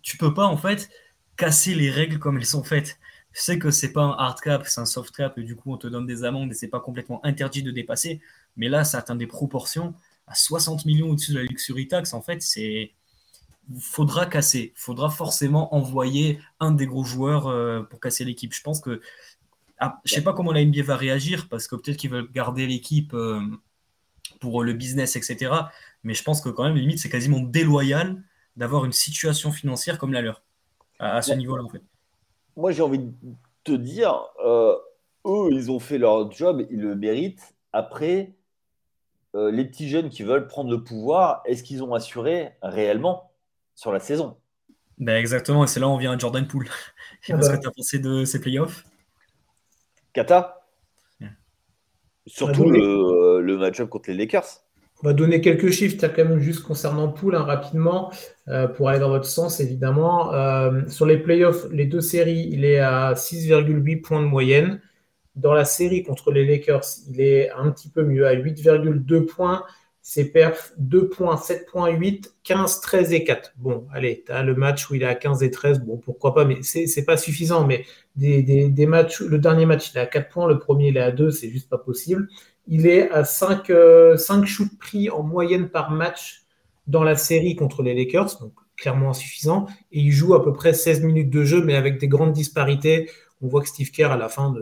tu 0.01 0.17
peux 0.17 0.33
pas 0.33 0.45
en 0.45 0.55
fait 0.57 0.89
casser 1.35 1.75
les 1.75 1.91
règles 1.91 2.19
comme 2.19 2.37
elles 2.37 2.45
sont 2.45 2.63
faites. 2.63 2.97
Je 3.33 3.41
sais 3.41 3.59
que 3.59 3.69
c'est 3.69 3.91
pas 3.91 4.03
un 4.03 4.15
hard 4.17 4.39
cap, 4.39 4.65
c'est 4.65 4.79
un 4.79 4.85
soft 4.85 5.13
cap, 5.13 5.37
et 5.37 5.43
du 5.43 5.55
coup 5.55 5.73
on 5.73 5.77
te 5.77 5.87
donne 5.87 6.05
des 6.05 6.23
amendes 6.23 6.51
et 6.51 6.53
c'est 6.53 6.69
pas 6.69 6.79
complètement 6.79 7.23
interdit 7.25 7.63
de 7.63 7.71
dépasser. 7.71 8.21
Mais 8.55 8.69
là, 8.69 8.83
ça 8.83 8.99
atteint 8.99 9.15
des 9.15 9.27
proportions 9.27 9.93
à 10.25 10.35
60 10.35 10.85
millions 10.85 11.09
au-dessus 11.09 11.33
de 11.33 11.39
la 11.39 11.43
luxury 11.43 11.87
tax. 11.87 12.13
En 12.13 12.21
fait, 12.21 12.41
c'est 12.41 12.93
faudra 13.79 14.25
casser, 14.25 14.73
faudra 14.75 15.09
forcément 15.09 15.75
envoyer 15.75 16.39
un 16.59 16.71
des 16.71 16.87
gros 16.87 17.03
joueurs 17.03 17.47
euh, 17.47 17.81
pour 17.83 17.99
casser 17.99 18.25
l'équipe. 18.25 18.53
Je 18.53 18.61
pense 18.61 18.79
que 18.79 19.01
ah, 19.79 19.99
je 20.05 20.15
sais 20.15 20.23
pas 20.23 20.33
comment 20.33 20.51
la 20.51 20.63
NBA 20.63 20.83
va 20.83 20.95
réagir 20.95 21.47
parce 21.49 21.67
que 21.67 21.75
peut-être 21.75 21.97
qu'ils 21.97 22.09
veulent 22.09 22.31
garder 22.31 22.65
l'équipe 22.65 23.13
euh, 23.13 23.39
pour 24.39 24.63
le 24.63 24.73
business, 24.73 25.15
etc. 25.15 25.53
Mais 26.03 26.13
je 26.13 26.23
pense 26.23 26.41
que 26.41 26.49
quand 26.49 26.63
même, 26.63 26.75
limite, 26.75 26.99
c'est 26.99 27.09
quasiment 27.09 27.39
déloyal 27.39 28.23
d'avoir 28.55 28.85
une 28.85 28.91
situation 28.91 29.51
financière 29.51 29.99
comme 29.99 30.13
la 30.13 30.21
leur 30.21 30.43
à, 30.99 31.21
ce 31.21 31.33
niveau-là, 31.33 31.63
en 31.63 31.69
fait 31.69 31.83
moi, 32.55 32.71
j'ai 32.71 32.81
envie 32.81 32.97
de 32.97 33.13
te 33.63 33.71
dire, 33.71 34.19
euh, 34.43 34.75
eux, 35.27 35.49
ils 35.51 35.69
ont 35.69 35.79
fait 35.79 35.99
leur 35.99 36.31
job, 36.31 36.65
ils 36.71 36.79
le 36.79 36.95
méritent. 36.95 37.55
Après, 37.71 38.33
les 39.35 39.65
petits 39.65 39.87
jeunes 39.87 40.09
qui 40.09 40.23
veulent 40.23 40.47
prendre 40.47 40.71
le 40.71 40.83
pouvoir, 40.83 41.43
est-ce 41.45 41.61
qu'ils 41.61 41.83
ont 41.83 41.93
assuré 41.93 42.53
réellement? 42.63 43.26
Sur 43.77 43.93
la 43.93 43.99
saison 44.01 44.35
ben 44.97 45.15
Exactement, 45.15 45.63
et 45.63 45.67
c'est 45.67 45.79
là 45.79 45.87
où 45.87 45.91
on 45.91 45.97
vient 45.97 46.13
à 46.13 46.17
Jordan 46.17 46.45
Poole. 46.45 46.67
Qu'est-ce 47.21 47.49
que 47.49 47.61
tu 47.61 47.67
as 47.67 47.71
pensé 47.71 47.99
de 47.99 48.25
ces 48.25 48.41
playoffs? 48.41 48.83
Kata? 50.11 50.65
Surtout 52.25 52.69
le, 52.69 53.39
le 53.39 53.57
match-up 53.57 53.87
contre 53.87 54.09
les 54.09 54.17
Lakers. 54.17 54.67
On 55.03 55.07
va 55.07 55.13
donner 55.13 55.41
quelques 55.41 55.69
chiffres, 55.69 56.03
as 56.03 56.09
quand 56.09 56.25
même 56.25 56.39
juste 56.39 56.63
concernant 56.63 57.07
Pool 57.09 57.35
hein, 57.35 57.43
rapidement, 57.43 58.11
euh, 58.47 58.67
pour 58.67 58.89
aller 58.89 58.99
dans 58.99 59.09
votre 59.09 59.25
sens 59.25 59.59
évidemment. 59.59 60.33
Euh, 60.33 60.81
sur 60.89 61.05
les 61.05 61.17
playoffs, 61.17 61.67
les 61.71 61.85
deux 61.85 62.01
séries, 62.01 62.49
il 62.51 62.65
est 62.65 62.79
à 62.79 63.13
6,8 63.13 64.01
points 64.01 64.21
de 64.21 64.27
moyenne. 64.27 64.81
Dans 65.35 65.53
la 65.53 65.65
série 65.65 66.01
contre 66.01 66.31
les 66.31 66.45
Lakers, 66.45 66.83
il 67.09 67.21
est 67.21 67.51
un 67.51 67.69
petit 67.69 67.89
peu 67.89 68.03
mieux, 68.03 68.25
à 68.25 68.33
8,2 68.33 69.25
points. 69.25 69.63
Ses 70.09 70.31
perfs 70.31 70.71
2 70.77 71.09
points, 71.09 71.35
7,8, 71.35 72.31
15, 72.45 72.79
13 72.79 73.11
et 73.11 73.25
4. 73.25 73.51
Bon, 73.57 73.85
allez, 73.93 74.23
tu 74.25 74.31
le 74.31 74.55
match 74.55 74.89
où 74.89 74.95
il 74.95 75.03
est 75.03 75.05
à 75.05 75.15
15 75.15 75.43
et 75.43 75.51
13, 75.51 75.81
bon, 75.81 75.97
pourquoi 75.97 76.33
pas, 76.33 76.45
mais 76.45 76.63
c'est 76.63 77.03
pas 77.03 77.17
suffisant. 77.17 77.67
Mais 77.67 77.85
des, 78.15 78.41
des, 78.69 78.85
matchs, 78.85 79.19
le 79.19 79.37
dernier 79.37 79.65
match, 79.65 79.91
il 79.91 79.97
est 79.97 80.01
à 80.01 80.05
4 80.05 80.29
points, 80.29 80.47
le 80.47 80.59
premier, 80.59 80.87
il 80.87 80.95
est 80.95 81.01
à 81.01 81.11
2, 81.11 81.29
c'est 81.29 81.49
juste 81.49 81.67
pas 81.67 81.77
possible. 81.77 82.29
Il 82.67 82.87
est 82.87 83.11
à 83.11 83.25
5, 83.25 83.69
euh, 83.69 84.15
shoots 84.45 84.79
pris 84.79 85.09
en 85.09 85.23
moyenne 85.23 85.67
par 85.67 85.91
match 85.91 86.45
dans 86.87 87.03
la 87.03 87.17
série 87.17 87.57
contre 87.57 87.83
les 87.83 87.93
Lakers, 87.93 88.39
donc 88.39 88.53
clairement 88.77 89.09
insuffisant. 89.09 89.65
Et 89.91 89.99
il 89.99 90.13
joue 90.13 90.35
à 90.35 90.41
peu 90.41 90.53
près 90.53 90.71
16 90.71 91.01
minutes 91.01 91.29
de 91.29 91.43
jeu, 91.43 91.61
mais 91.65 91.75
avec 91.75 91.99
des 91.99 92.07
grandes 92.07 92.31
disparités. 92.31 93.09
On 93.41 93.49
voit 93.49 93.61
que 93.61 93.67
Steve 93.67 93.91
Kerr, 93.91 94.13
à 94.13 94.17
la 94.17 94.29
fin, 94.29 94.55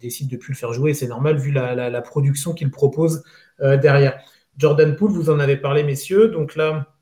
décide 0.00 0.28
de 0.28 0.36
ne 0.36 0.40
plus 0.40 0.54
le 0.54 0.58
faire 0.58 0.72
jouer. 0.72 0.94
C'est 0.94 1.08
normal 1.08 1.36
vu 1.36 1.52
la, 1.52 2.00
production 2.00 2.54
qu'il 2.54 2.70
propose 2.70 3.22
euh, 3.60 3.76
derrière. 3.76 4.18
Jordan 4.58 4.96
Poole, 4.96 5.12
vous 5.12 5.30
en 5.30 5.38
avez 5.38 5.56
parlé, 5.56 5.82
messieurs. 5.84 6.28
Donc 6.28 6.56
là, 6.56 6.94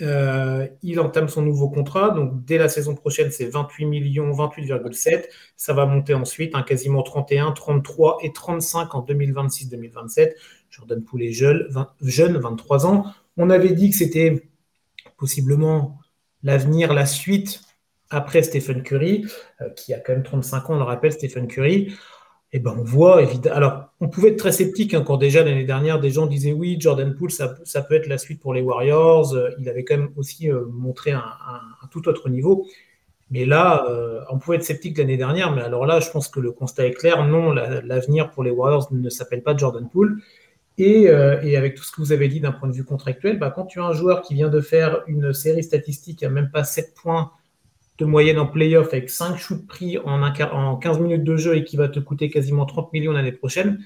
euh, 0.00 0.66
il 0.82 1.00
entame 1.00 1.28
son 1.28 1.42
nouveau 1.42 1.70
contrat. 1.70 2.10
Donc, 2.10 2.44
dès 2.44 2.58
la 2.58 2.68
saison 2.68 2.94
prochaine, 2.94 3.30
c'est 3.30 3.46
28 3.46 3.86
millions, 3.86 4.30
28,7. 4.32 5.28
Ça 5.56 5.72
va 5.72 5.86
monter 5.86 6.14
ensuite, 6.14 6.54
hein, 6.54 6.62
quasiment 6.62 7.02
31, 7.02 7.52
33 7.52 8.18
et 8.22 8.32
35 8.32 8.94
en 8.94 9.02
2026-2027. 9.04 10.34
Jordan 10.70 11.02
Poole 11.02 11.22
est 11.22 11.32
jeune, 11.32 11.68
jeune, 12.02 12.36
23 12.36 12.86
ans. 12.86 13.06
On 13.36 13.50
avait 13.50 13.72
dit 13.72 13.90
que 13.90 13.96
c'était 13.96 14.48
possiblement 15.16 15.98
l'avenir, 16.42 16.92
la 16.92 17.06
suite 17.06 17.62
après 18.10 18.42
Stephen 18.42 18.82
Curry, 18.82 19.26
euh, 19.60 19.70
qui 19.70 19.92
a 19.94 20.00
quand 20.00 20.12
même 20.12 20.22
35 20.22 20.70
ans, 20.70 20.74
on 20.74 20.78
le 20.78 20.84
rappelle, 20.84 21.12
Stephen 21.12 21.46
Curry 21.46 21.92
eh 22.52 22.60
ben 22.60 22.74
on 22.78 22.82
voit 22.82 23.22
évidemment. 23.22 23.56
Alors, 23.56 23.92
on 24.00 24.08
pouvait 24.08 24.30
être 24.30 24.38
très 24.38 24.52
sceptique 24.52 24.94
hein, 24.94 25.02
quand 25.06 25.18
déjà 25.18 25.44
l'année 25.44 25.64
dernière, 25.64 26.00
des 26.00 26.10
gens 26.10 26.26
disaient 26.26 26.52
oui, 26.52 26.76
Jordan 26.80 27.14
Poole, 27.14 27.30
ça, 27.30 27.48
peut 27.82 27.94
être 27.94 28.06
la 28.06 28.16
suite 28.16 28.40
pour 28.40 28.54
les 28.54 28.62
Warriors. 28.62 29.34
Euh, 29.34 29.50
il 29.58 29.68
avait 29.68 29.84
quand 29.84 29.98
même 29.98 30.10
aussi 30.16 30.50
euh, 30.50 30.64
montré 30.72 31.12
un, 31.12 31.22
tout 31.90 32.08
autre 32.08 32.28
niveau. 32.30 32.66
Mais 33.30 33.44
là, 33.44 33.84
euh, 33.90 34.22
on 34.30 34.38
pouvait 34.38 34.56
être 34.56 34.64
sceptique 34.64 34.96
l'année 34.96 35.18
dernière, 35.18 35.54
mais 35.54 35.60
alors 35.60 35.84
là, 35.84 36.00
je 36.00 36.10
pense 36.10 36.28
que 36.28 36.40
le 36.40 36.50
constat 36.50 36.86
est 36.86 36.92
clair. 36.92 37.26
Non, 37.26 37.52
l'avenir 37.52 38.30
pour 38.30 38.42
les 38.42 38.50
Warriors 38.50 38.88
ne 38.92 39.10
s'appelle 39.10 39.42
pas 39.42 39.54
Jordan 39.54 39.86
Poole. 39.90 40.16
Et, 40.78 41.10
avec 41.10 41.74
tout 41.74 41.82
ce 41.82 41.92
que 41.92 42.00
vous 42.00 42.12
avez 42.12 42.28
dit 42.28 42.40
d'un 42.40 42.52
point 42.52 42.68
de 42.68 42.72
vue 42.72 42.84
contractuel, 42.84 43.38
bah, 43.38 43.52
quand 43.54 43.66
tu 43.66 43.80
as 43.80 43.84
un 43.84 43.92
joueur 43.92 44.22
qui 44.22 44.34
vient 44.34 44.48
de 44.48 44.60
faire 44.60 45.02
une 45.08 45.34
série 45.34 45.64
statistique 45.64 46.22
à 46.22 46.30
même 46.30 46.50
pas 46.50 46.64
7 46.64 46.94
points 46.94 47.32
de 47.98 48.04
moyenne 48.04 48.38
en 48.38 48.46
playoff 48.46 48.88
avec 48.88 49.10
5 49.10 49.36
shoots 49.36 49.66
pris 49.66 49.98
en, 49.98 50.22
en 50.22 50.76
15 50.76 51.00
minutes 51.00 51.24
de 51.24 51.36
jeu 51.36 51.56
et 51.56 51.64
qui 51.64 51.76
va 51.76 51.88
te 51.88 51.98
coûter 51.98 52.30
quasiment 52.30 52.64
30 52.64 52.92
millions 52.92 53.12
l'année 53.12 53.32
prochaine, 53.32 53.84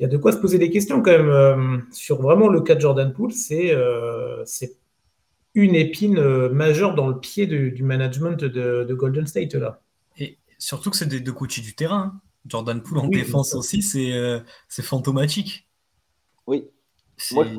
il 0.00 0.04
y 0.04 0.06
a 0.06 0.08
de 0.08 0.16
quoi 0.16 0.32
se 0.32 0.38
poser 0.38 0.58
des 0.58 0.70
questions 0.70 1.02
quand 1.02 1.10
même. 1.10 1.28
Euh, 1.28 1.76
sur 1.92 2.22
vraiment 2.22 2.48
le 2.48 2.62
cas 2.62 2.74
de 2.74 2.80
Jordan 2.80 3.12
Poole, 3.12 3.32
c'est 3.32 3.74
euh, 3.74 4.44
une 5.54 5.74
épine 5.74 6.18
euh, 6.18 6.48
majeure 6.48 6.94
dans 6.94 7.06
le 7.06 7.20
pied 7.20 7.46
du 7.46 7.82
management 7.82 8.42
de, 8.42 8.94
Golden 8.94 9.26
State 9.26 9.54
là. 9.54 9.82
Et 10.16 10.38
surtout 10.56 10.88
que 10.88 10.96
c'est 10.96 11.06
des 11.06 11.20
deux 11.20 11.34
coachs 11.34 11.60
du 11.60 11.74
terrain. 11.74 12.14
Hein. 12.14 12.20
Jordan 12.46 12.82
Poole 12.82 12.98
en 12.98 13.08
défense 13.08 13.54
aussi, 13.54 13.82
c'est 13.82 14.82
fantomatique. 14.82 15.68
Oui. 16.46 16.64
Moi, 17.32 17.44
je 17.44 17.58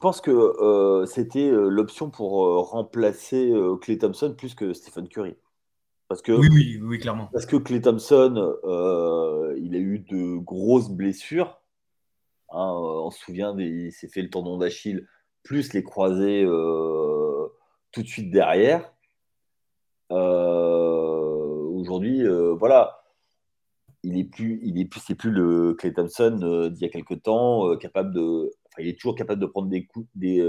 pense 0.00 0.20
que 0.20 1.04
c'était 1.06 1.50
l'option 1.50 2.10
pour 2.10 2.68
remplacer 2.70 3.52
Clay 3.80 3.98
Thompson 3.98 4.34
plus 4.36 4.54
que 4.54 4.72
Stephen 4.72 5.08
Curry. 5.08 5.36
Parce 6.08 6.22
que, 6.22 6.32
oui, 6.32 6.78
oui, 6.82 6.98
clairement. 6.98 7.28
Parce 7.32 7.46
que 7.46 7.56
Clay 7.56 7.80
Thompson, 7.80 8.56
il 9.56 9.74
a 9.74 9.78
eu 9.78 9.98
de 9.98 10.36
grosses 10.36 10.90
blessures. 10.90 11.60
Hein, 12.50 12.70
on 12.74 13.10
se 13.10 13.18
souvient, 13.18 13.58
il 13.58 13.92
s'est 13.92 14.08
fait 14.08 14.22
le 14.22 14.28
tendon 14.28 14.58
d'Achille 14.58 15.06
plus 15.42 15.72
les 15.72 15.82
croisés 15.82 16.44
euh, 16.44 17.48
tout 17.92 18.02
de 18.02 18.08
suite 18.08 18.30
derrière. 18.30 18.92
Euh, 20.10 21.64
aujourd'hui, 21.74 22.22
euh, 22.26 22.54
voilà, 22.54 23.04
il 24.02 24.18
est 24.18 24.24
plus, 24.24 24.60
il 24.62 24.78
est 24.78 24.84
plus, 24.84 25.00
c'est 25.00 25.14
plus 25.14 25.30
le 25.30 25.74
Clay 25.74 25.92
Thompson 25.92 26.70
d'il 26.70 26.82
y 26.82 26.84
a 26.84 26.90
quelques 26.90 27.22
temps, 27.22 27.76
capable 27.76 28.12
de, 28.12 28.52
enfin, 28.72 28.82
il 28.82 28.88
est 28.88 28.98
toujours 28.98 29.14
capable 29.14 29.40
de 29.40 29.46
prendre 29.46 29.68
des 29.68 29.86
coups, 29.86 30.08
des, 30.14 30.42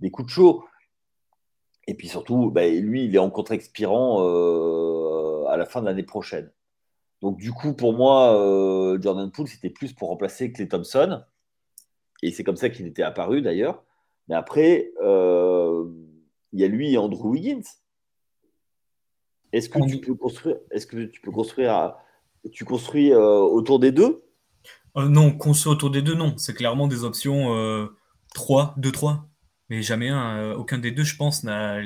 des 0.00 0.10
coups 0.10 0.26
de 0.26 0.32
chaud. 0.32 0.64
Et 1.86 1.94
puis 1.94 2.08
surtout, 2.08 2.50
bah, 2.50 2.68
lui, 2.68 3.04
il 3.04 3.14
est 3.14 3.18
en 3.18 3.30
contre 3.30 3.52
expirant 3.52 4.20
à 5.46 5.56
la 5.56 5.66
fin 5.66 5.80
de 5.80 5.86
l'année 5.86 6.02
prochaine. 6.02 6.50
Donc 7.20 7.38
du 7.38 7.52
coup, 7.52 7.74
pour 7.74 7.92
moi, 7.92 8.98
Jordan 9.00 9.30
Poole, 9.30 9.48
c'était 9.48 9.70
plus 9.70 9.92
pour 9.92 10.08
remplacer 10.08 10.52
Clay 10.52 10.68
Thompson. 10.68 11.22
Et 12.22 12.30
c'est 12.30 12.44
comme 12.44 12.56
ça 12.56 12.70
qu'il 12.70 12.86
était 12.86 13.02
apparu 13.02 13.42
d'ailleurs. 13.42 13.82
Mais 14.28 14.34
après, 14.34 14.92
euh, 15.02 15.88
il 16.52 16.60
y 16.60 16.64
a 16.64 16.68
lui 16.68 16.92
et 16.92 16.98
Andrew 16.98 17.30
Wiggins. 17.30 17.62
Est-ce 19.52 19.68
que, 19.68 19.84
tu 19.88 20.00
peux 20.00 20.14
construire, 20.14 20.58
est-ce 20.70 20.86
que 20.86 21.06
tu 21.06 21.20
peux 21.20 21.32
construire, 21.32 21.96
tu 22.52 22.64
construis 22.64 23.12
euh, 23.12 23.40
autour 23.40 23.80
des 23.80 23.90
deux? 23.90 24.22
Euh, 24.96 25.08
Non, 25.08 25.32
construire 25.32 25.74
autour 25.74 25.90
des 25.90 26.02
deux, 26.02 26.14
non. 26.14 26.34
C'est 26.36 26.54
clairement 26.54 26.88
des 26.88 27.04
options 27.04 27.88
3, 28.34 28.74
2-3. 28.78 29.20
Mais 29.68 29.82
jamais 29.82 30.08
un. 30.08 30.52
aucun 30.52 30.78
des 30.78 30.90
deux, 30.90 31.04
je 31.04 31.16
pense, 31.16 31.44
n'a. 31.44 31.80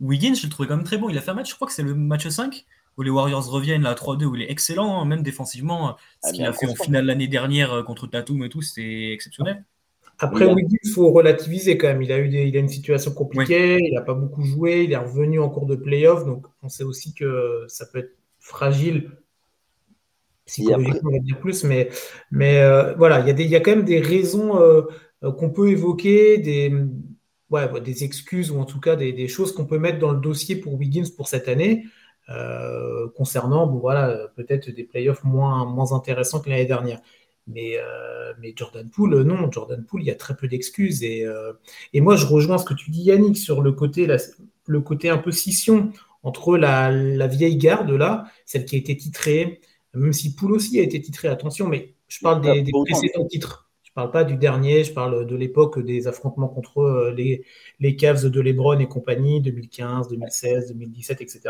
Wiggins, 0.00 0.34
je 0.34 0.44
le 0.44 0.50
trouvais 0.50 0.68
quand 0.68 0.76
même 0.76 0.86
très 0.86 0.96
bon. 0.96 1.10
Il 1.10 1.18
a 1.18 1.20
fait 1.20 1.30
un 1.30 1.34
match, 1.34 1.50
je 1.50 1.54
crois 1.54 1.68
que 1.68 1.74
c'est 1.74 1.82
le 1.82 1.94
match 1.94 2.26
5, 2.26 2.64
où 2.96 3.02
les 3.02 3.10
Warriors 3.10 3.46
reviennent 3.50 3.84
à 3.84 3.92
3-2, 3.92 4.24
où 4.24 4.34
il 4.34 4.42
est 4.42 4.50
excellent, 4.50 5.00
hein, 5.00 5.04
même 5.04 5.22
défensivement. 5.22 5.96
Ce 6.24 6.30
ah, 6.30 6.32
qu'il 6.32 6.44
a 6.44 6.52
fait 6.54 6.66
en 6.66 6.74
finale 6.74 7.04
l'année 7.04 7.28
dernière 7.28 7.84
contre 7.84 8.06
Tatum 8.06 8.42
et 8.44 8.48
tout, 8.48 8.62
c'était 8.62 9.12
exceptionnel. 9.12 9.64
Après, 10.20 10.44
Wiggins, 10.44 10.76
il 10.82 10.90
faut 10.90 11.10
relativiser 11.12 11.78
quand 11.78 11.88
même. 11.88 12.02
Il 12.02 12.12
a 12.12 12.18
eu 12.18 12.28
il 12.28 12.56
a 12.56 12.60
une 12.60 12.68
situation 12.68 13.12
compliquée, 13.12 13.78
il 13.80 13.94
n'a 13.94 14.02
pas 14.02 14.14
beaucoup 14.14 14.44
joué, 14.44 14.84
il 14.84 14.92
est 14.92 14.96
revenu 14.96 15.40
en 15.40 15.48
cours 15.48 15.66
de 15.66 15.76
playoff, 15.76 16.26
donc 16.26 16.46
on 16.62 16.68
sait 16.68 16.84
aussi 16.84 17.14
que 17.14 17.64
ça 17.68 17.86
peut 17.86 18.00
être 18.00 18.16
fragile 18.38 19.10
psychologiquement, 20.50 21.10
on 21.10 21.12
va 21.12 21.18
dire 21.20 21.38
plus, 21.38 21.64
mais, 21.64 21.90
mais 22.30 22.60
euh, 22.60 22.94
voilà, 22.94 23.20
il 23.20 23.26
y, 23.26 23.42
a 23.42 23.46
y 23.46 23.56
a 23.56 23.60
quand 23.60 23.70
même 23.70 23.84
des 23.84 24.00
raisons 24.00 24.60
euh, 24.60 24.82
euh, 25.22 25.32
qu'on 25.32 25.50
peut 25.50 25.70
évoquer, 25.70 26.38
des, 26.38 26.72
ouais, 27.50 27.80
des 27.80 28.04
excuses 28.04 28.50
ou 28.50 28.58
en 28.58 28.64
tout 28.64 28.80
cas 28.80 28.96
des, 28.96 29.12
des 29.12 29.28
choses 29.28 29.52
qu'on 29.52 29.64
peut 29.64 29.78
mettre 29.78 29.98
dans 29.98 30.12
le 30.12 30.20
dossier 30.20 30.56
pour 30.56 30.74
Wiggins 30.74 31.10
pour 31.16 31.28
cette 31.28 31.48
année. 31.48 31.84
concernant 33.16 33.66
bon, 33.66 33.78
voilà, 33.78 34.28
peut-être 34.36 34.70
des 34.70 34.84
playoffs 34.84 35.24
moins, 35.24 35.64
moins 35.64 35.92
intéressants 35.92 36.40
que 36.40 36.50
l'année 36.50 36.66
dernière. 36.66 37.00
Mais, 37.46 37.76
mais 38.40 38.52
Jordan 38.54 38.88
Poole, 38.88 39.22
non, 39.22 39.50
Jordan 39.50 39.84
Poole, 39.84 40.02
il 40.02 40.06
y 40.06 40.10
a 40.12 40.14
très 40.14 40.36
peu 40.36 40.46
d'excuses. 40.46 41.02
Et, 41.02 41.26
et, 41.92 42.00
moi, 42.00 42.14
je 42.14 42.26
rejoins 42.26 42.58
ce 42.58 42.64
que 42.64 42.74
tu 42.74 42.90
dis, 42.92 43.02
Yannick, 43.02 43.36
sur 43.36 43.62
le 43.62 43.72
côté, 43.72 44.06
le 44.66 44.80
côté 44.80 45.08
un 45.10 45.18
peu 45.18 45.32
scission 45.32 45.90
entre 46.22 46.56
la, 46.56 46.92
la, 46.92 47.26
vieille 47.26 47.56
garde, 47.56 47.90
là, 47.90 48.26
celle 48.44 48.64
qui 48.64 48.76
a 48.76 48.78
été 48.78 48.96
titrée, 48.96 49.60
même 49.94 50.12
si 50.12 50.34
Poole 50.34 50.52
aussi 50.52 50.78
a 50.78 50.82
été 50.82 51.00
titré, 51.00 51.28
attention, 51.28 51.66
mais 51.66 51.94
je 52.08 52.18
parle 52.20 52.40
des, 52.40 52.62
des 52.62 52.72
précédents 52.72 53.26
titres. 53.26 53.70
Je 53.90 53.94
parle 53.94 54.12
pas 54.12 54.22
du 54.22 54.36
dernier, 54.36 54.84
je 54.84 54.92
parle 54.92 55.26
de 55.26 55.34
l'époque 55.34 55.80
des 55.80 56.06
affrontements 56.06 56.46
contre 56.46 56.78
euh, 56.78 57.12
les, 57.12 57.44
les 57.80 57.96
Cavs 57.96 58.24
de 58.24 58.40
LeBron 58.40 58.78
et 58.78 58.86
compagnie, 58.86 59.40
2015, 59.40 60.06
2016, 60.06 60.68
2017, 60.74 61.20
etc. 61.20 61.40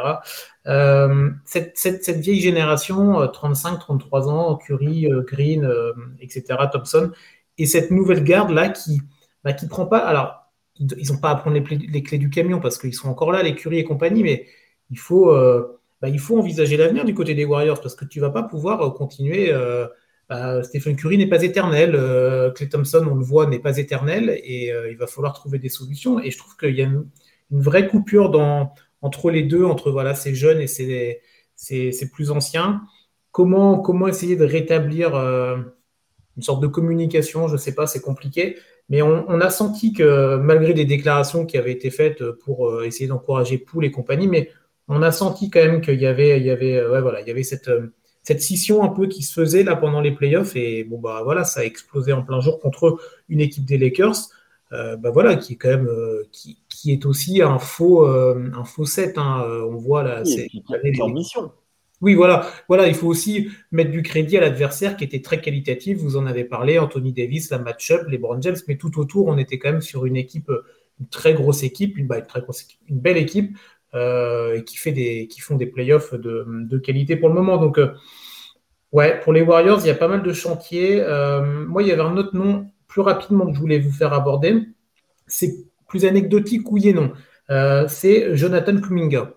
Euh, 0.66 1.30
cette, 1.44 1.76
cette, 1.76 2.02
cette, 2.02 2.20
vieille 2.20 2.40
génération, 2.40 3.28
35, 3.28 3.74
euh, 3.74 3.76
33 3.78 4.30
ans, 4.30 4.56
Curry, 4.56 5.06
Green, 5.26 5.70
etc., 6.18 6.44
Thompson, 6.72 7.10
et 7.58 7.66
cette 7.66 7.90
nouvelle 7.90 8.24
garde-là 8.24 8.70
qui 8.70 9.02
bah, 9.44 9.52
qui 9.52 9.68
prend 9.68 9.84
pas. 9.84 9.98
Alors, 9.98 10.50
ils 10.78 11.12
n'ont 11.12 11.18
pas 11.18 11.30
à 11.30 11.36
prendre 11.36 11.58
les, 11.58 11.76
les, 11.76 12.02
clés 12.02 12.16
du 12.16 12.30
camion 12.30 12.58
parce 12.58 12.78
qu'ils 12.78 12.94
sont 12.94 13.10
encore 13.10 13.32
là, 13.32 13.42
les 13.42 13.54
Curry 13.54 13.80
et 13.80 13.84
compagnie, 13.84 14.22
mais 14.22 14.46
il 14.90 14.98
faut, 14.98 15.30
bah, 16.00 16.08
il 16.08 16.18
faut 16.18 16.38
envisager 16.38 16.76
l'avenir 16.76 17.04
du 17.04 17.14
côté 17.14 17.34
des 17.34 17.44
Warriors 17.44 17.80
parce 17.80 17.94
que 17.94 18.04
tu 18.04 18.20
vas 18.20 18.30
pas 18.30 18.42
pouvoir 18.42 18.94
continuer 18.94 19.52
bah, 20.30 20.62
Stephen 20.62 20.94
Curry 20.94 21.18
n'est 21.18 21.26
pas 21.26 21.42
éternel, 21.42 21.96
euh, 21.96 22.52
Clay 22.52 22.68
Thompson, 22.68 23.04
on 23.10 23.16
le 23.16 23.24
voit, 23.24 23.46
n'est 23.46 23.58
pas 23.58 23.76
éternel, 23.78 24.40
et 24.44 24.72
euh, 24.72 24.88
il 24.88 24.96
va 24.96 25.08
falloir 25.08 25.32
trouver 25.32 25.58
des 25.58 25.68
solutions. 25.68 26.20
Et 26.20 26.30
je 26.30 26.38
trouve 26.38 26.56
qu'il 26.56 26.76
y 26.76 26.82
a 26.82 26.84
une, 26.84 27.06
vraie 27.50 27.88
coupure 27.88 28.30
entre 29.02 29.30
les 29.32 29.42
deux, 29.42 29.64
entre 29.64 29.90
voilà, 29.90 30.14
ces 30.14 30.36
jeunes 30.36 30.60
et 30.60 30.68
ces, 30.68 32.10
plus 32.12 32.30
anciens. 32.30 32.82
Comment, 33.32 34.06
essayer 34.06 34.36
de 34.36 34.44
rétablir 34.44 35.16
euh, 35.16 35.56
une 36.36 36.42
sorte 36.44 36.62
de 36.62 36.68
communication 36.68 37.48
Je 37.48 37.54
ne 37.54 37.58
sais 37.58 37.74
pas, 37.74 37.88
c'est 37.88 38.00
compliqué. 38.00 38.56
Mais 38.88 39.02
on, 39.02 39.40
a 39.40 39.50
senti 39.50 39.92
que 39.92 40.36
malgré 40.36 40.74
des 40.74 40.84
déclarations 40.84 41.44
qui 41.44 41.58
avaient 41.58 41.72
été 41.72 41.90
faites 41.90 42.24
pour 42.44 42.84
essayer 42.84 43.08
d'encourager 43.08 43.58
Poul 43.58 43.84
et 43.84 43.90
compagnie, 43.90 44.28
mais 44.28 44.50
on 44.90 45.02
a 45.02 45.12
senti 45.12 45.50
quand 45.50 45.60
même 45.60 45.80
qu'il 45.80 46.00
y 46.00 46.06
avait, 46.06 46.38
il 46.38 46.44
y 46.44 46.50
avait, 46.50 46.84
ouais, 46.84 47.00
voilà, 47.00 47.20
il 47.20 47.28
y 47.28 47.30
avait 47.30 47.44
cette 47.44 47.70
cette 48.22 48.42
scission 48.42 48.82
un 48.82 48.88
peu 48.88 49.06
qui 49.06 49.22
se 49.22 49.32
faisait 49.32 49.62
là 49.62 49.76
pendant 49.76 50.00
les 50.00 50.12
playoffs 50.12 50.54
et 50.54 50.84
bon 50.84 50.98
bah 50.98 51.22
voilà 51.24 51.44
ça 51.44 51.60
a 51.60 51.64
explosé 51.64 52.12
en 52.12 52.22
plein 52.22 52.40
jour 52.40 52.60
contre 52.60 52.98
une 53.28 53.40
équipe 53.40 53.64
des 53.64 53.78
Lakers 53.78 54.28
euh, 54.72 54.96
bah 54.96 55.10
voilà 55.10 55.36
qui 55.36 55.54
est 55.54 55.56
quand 55.56 55.70
même 55.70 55.88
euh, 55.88 56.28
qui, 56.30 56.58
qui, 56.68 56.92
est 56.92 57.06
aussi 57.06 57.42
un 57.42 57.58
faux 57.58 58.06
euh, 58.06 58.50
un 58.54 58.64
faux 58.64 58.84
set 58.84 59.16
hein. 59.16 59.42
on 59.66 59.76
voit 59.76 60.02
là 60.02 60.24
c'est 60.24 60.48
mission 61.12 61.50
oui 62.02 62.14
voilà 62.14 62.46
voilà 62.68 62.88
il 62.88 62.94
faut 62.94 63.08
aussi 63.08 63.48
mettre 63.72 63.90
du 63.90 64.02
crédit 64.02 64.36
à 64.36 64.42
l'adversaire 64.42 64.96
qui 64.96 65.04
était 65.04 65.22
très 65.22 65.40
qualitatif 65.40 65.98
vous 65.98 66.16
en 66.16 66.26
avez 66.26 66.44
parlé 66.44 66.78
Anthony 66.78 67.12
Davis 67.12 67.50
la 67.50 67.58
match-up 67.58 68.02
les 68.06 68.18
Brown 68.18 68.42
James 68.42 68.56
mais 68.68 68.76
tout 68.76 68.98
autour 69.00 69.28
on 69.28 69.38
était 69.38 69.58
quand 69.58 69.72
même 69.72 69.80
sur 69.80 70.04
une 70.04 70.16
équipe 70.16 70.52
une 71.00 71.08
très 71.08 71.32
grosse 71.32 71.62
équipe 71.62 71.96
une, 71.96 72.06
bah, 72.06 72.18
une 72.18 72.26
très 72.26 72.42
grosse 72.42 72.62
équipe, 72.62 72.80
une 72.86 73.00
belle 73.00 73.16
équipe 73.16 73.56
euh, 73.56 73.56
et 73.94 74.64
qui, 74.64 74.76
fait 74.76 74.92
des, 74.92 75.26
qui 75.28 75.40
font 75.40 75.56
des 75.56 75.66
playoffs 75.66 76.14
de, 76.14 76.46
de 76.48 76.78
qualité 76.78 77.16
pour 77.16 77.28
le 77.28 77.34
moment. 77.34 77.56
Donc, 77.56 77.78
euh, 77.78 77.92
ouais, 78.92 79.20
pour 79.20 79.32
les 79.32 79.42
Warriors, 79.42 79.80
il 79.80 79.86
y 79.86 79.90
a 79.90 79.94
pas 79.94 80.08
mal 80.08 80.22
de 80.22 80.32
chantiers. 80.32 81.00
Euh, 81.00 81.66
moi, 81.66 81.82
il 81.82 81.88
y 81.88 81.92
avait 81.92 82.02
un 82.02 82.16
autre 82.16 82.36
nom 82.36 82.66
plus 82.86 83.00
rapidement 83.00 83.46
que 83.46 83.54
je 83.54 83.60
voulais 83.60 83.78
vous 83.78 83.92
faire 83.92 84.12
aborder. 84.12 84.66
C'est 85.26 85.54
plus 85.88 86.04
anecdotique, 86.04 86.70
oui 86.70 86.88
et 86.88 86.92
non. 86.92 87.12
c'est 87.88 88.36
Jonathan 88.36 88.80
Kuminga. 88.80 89.34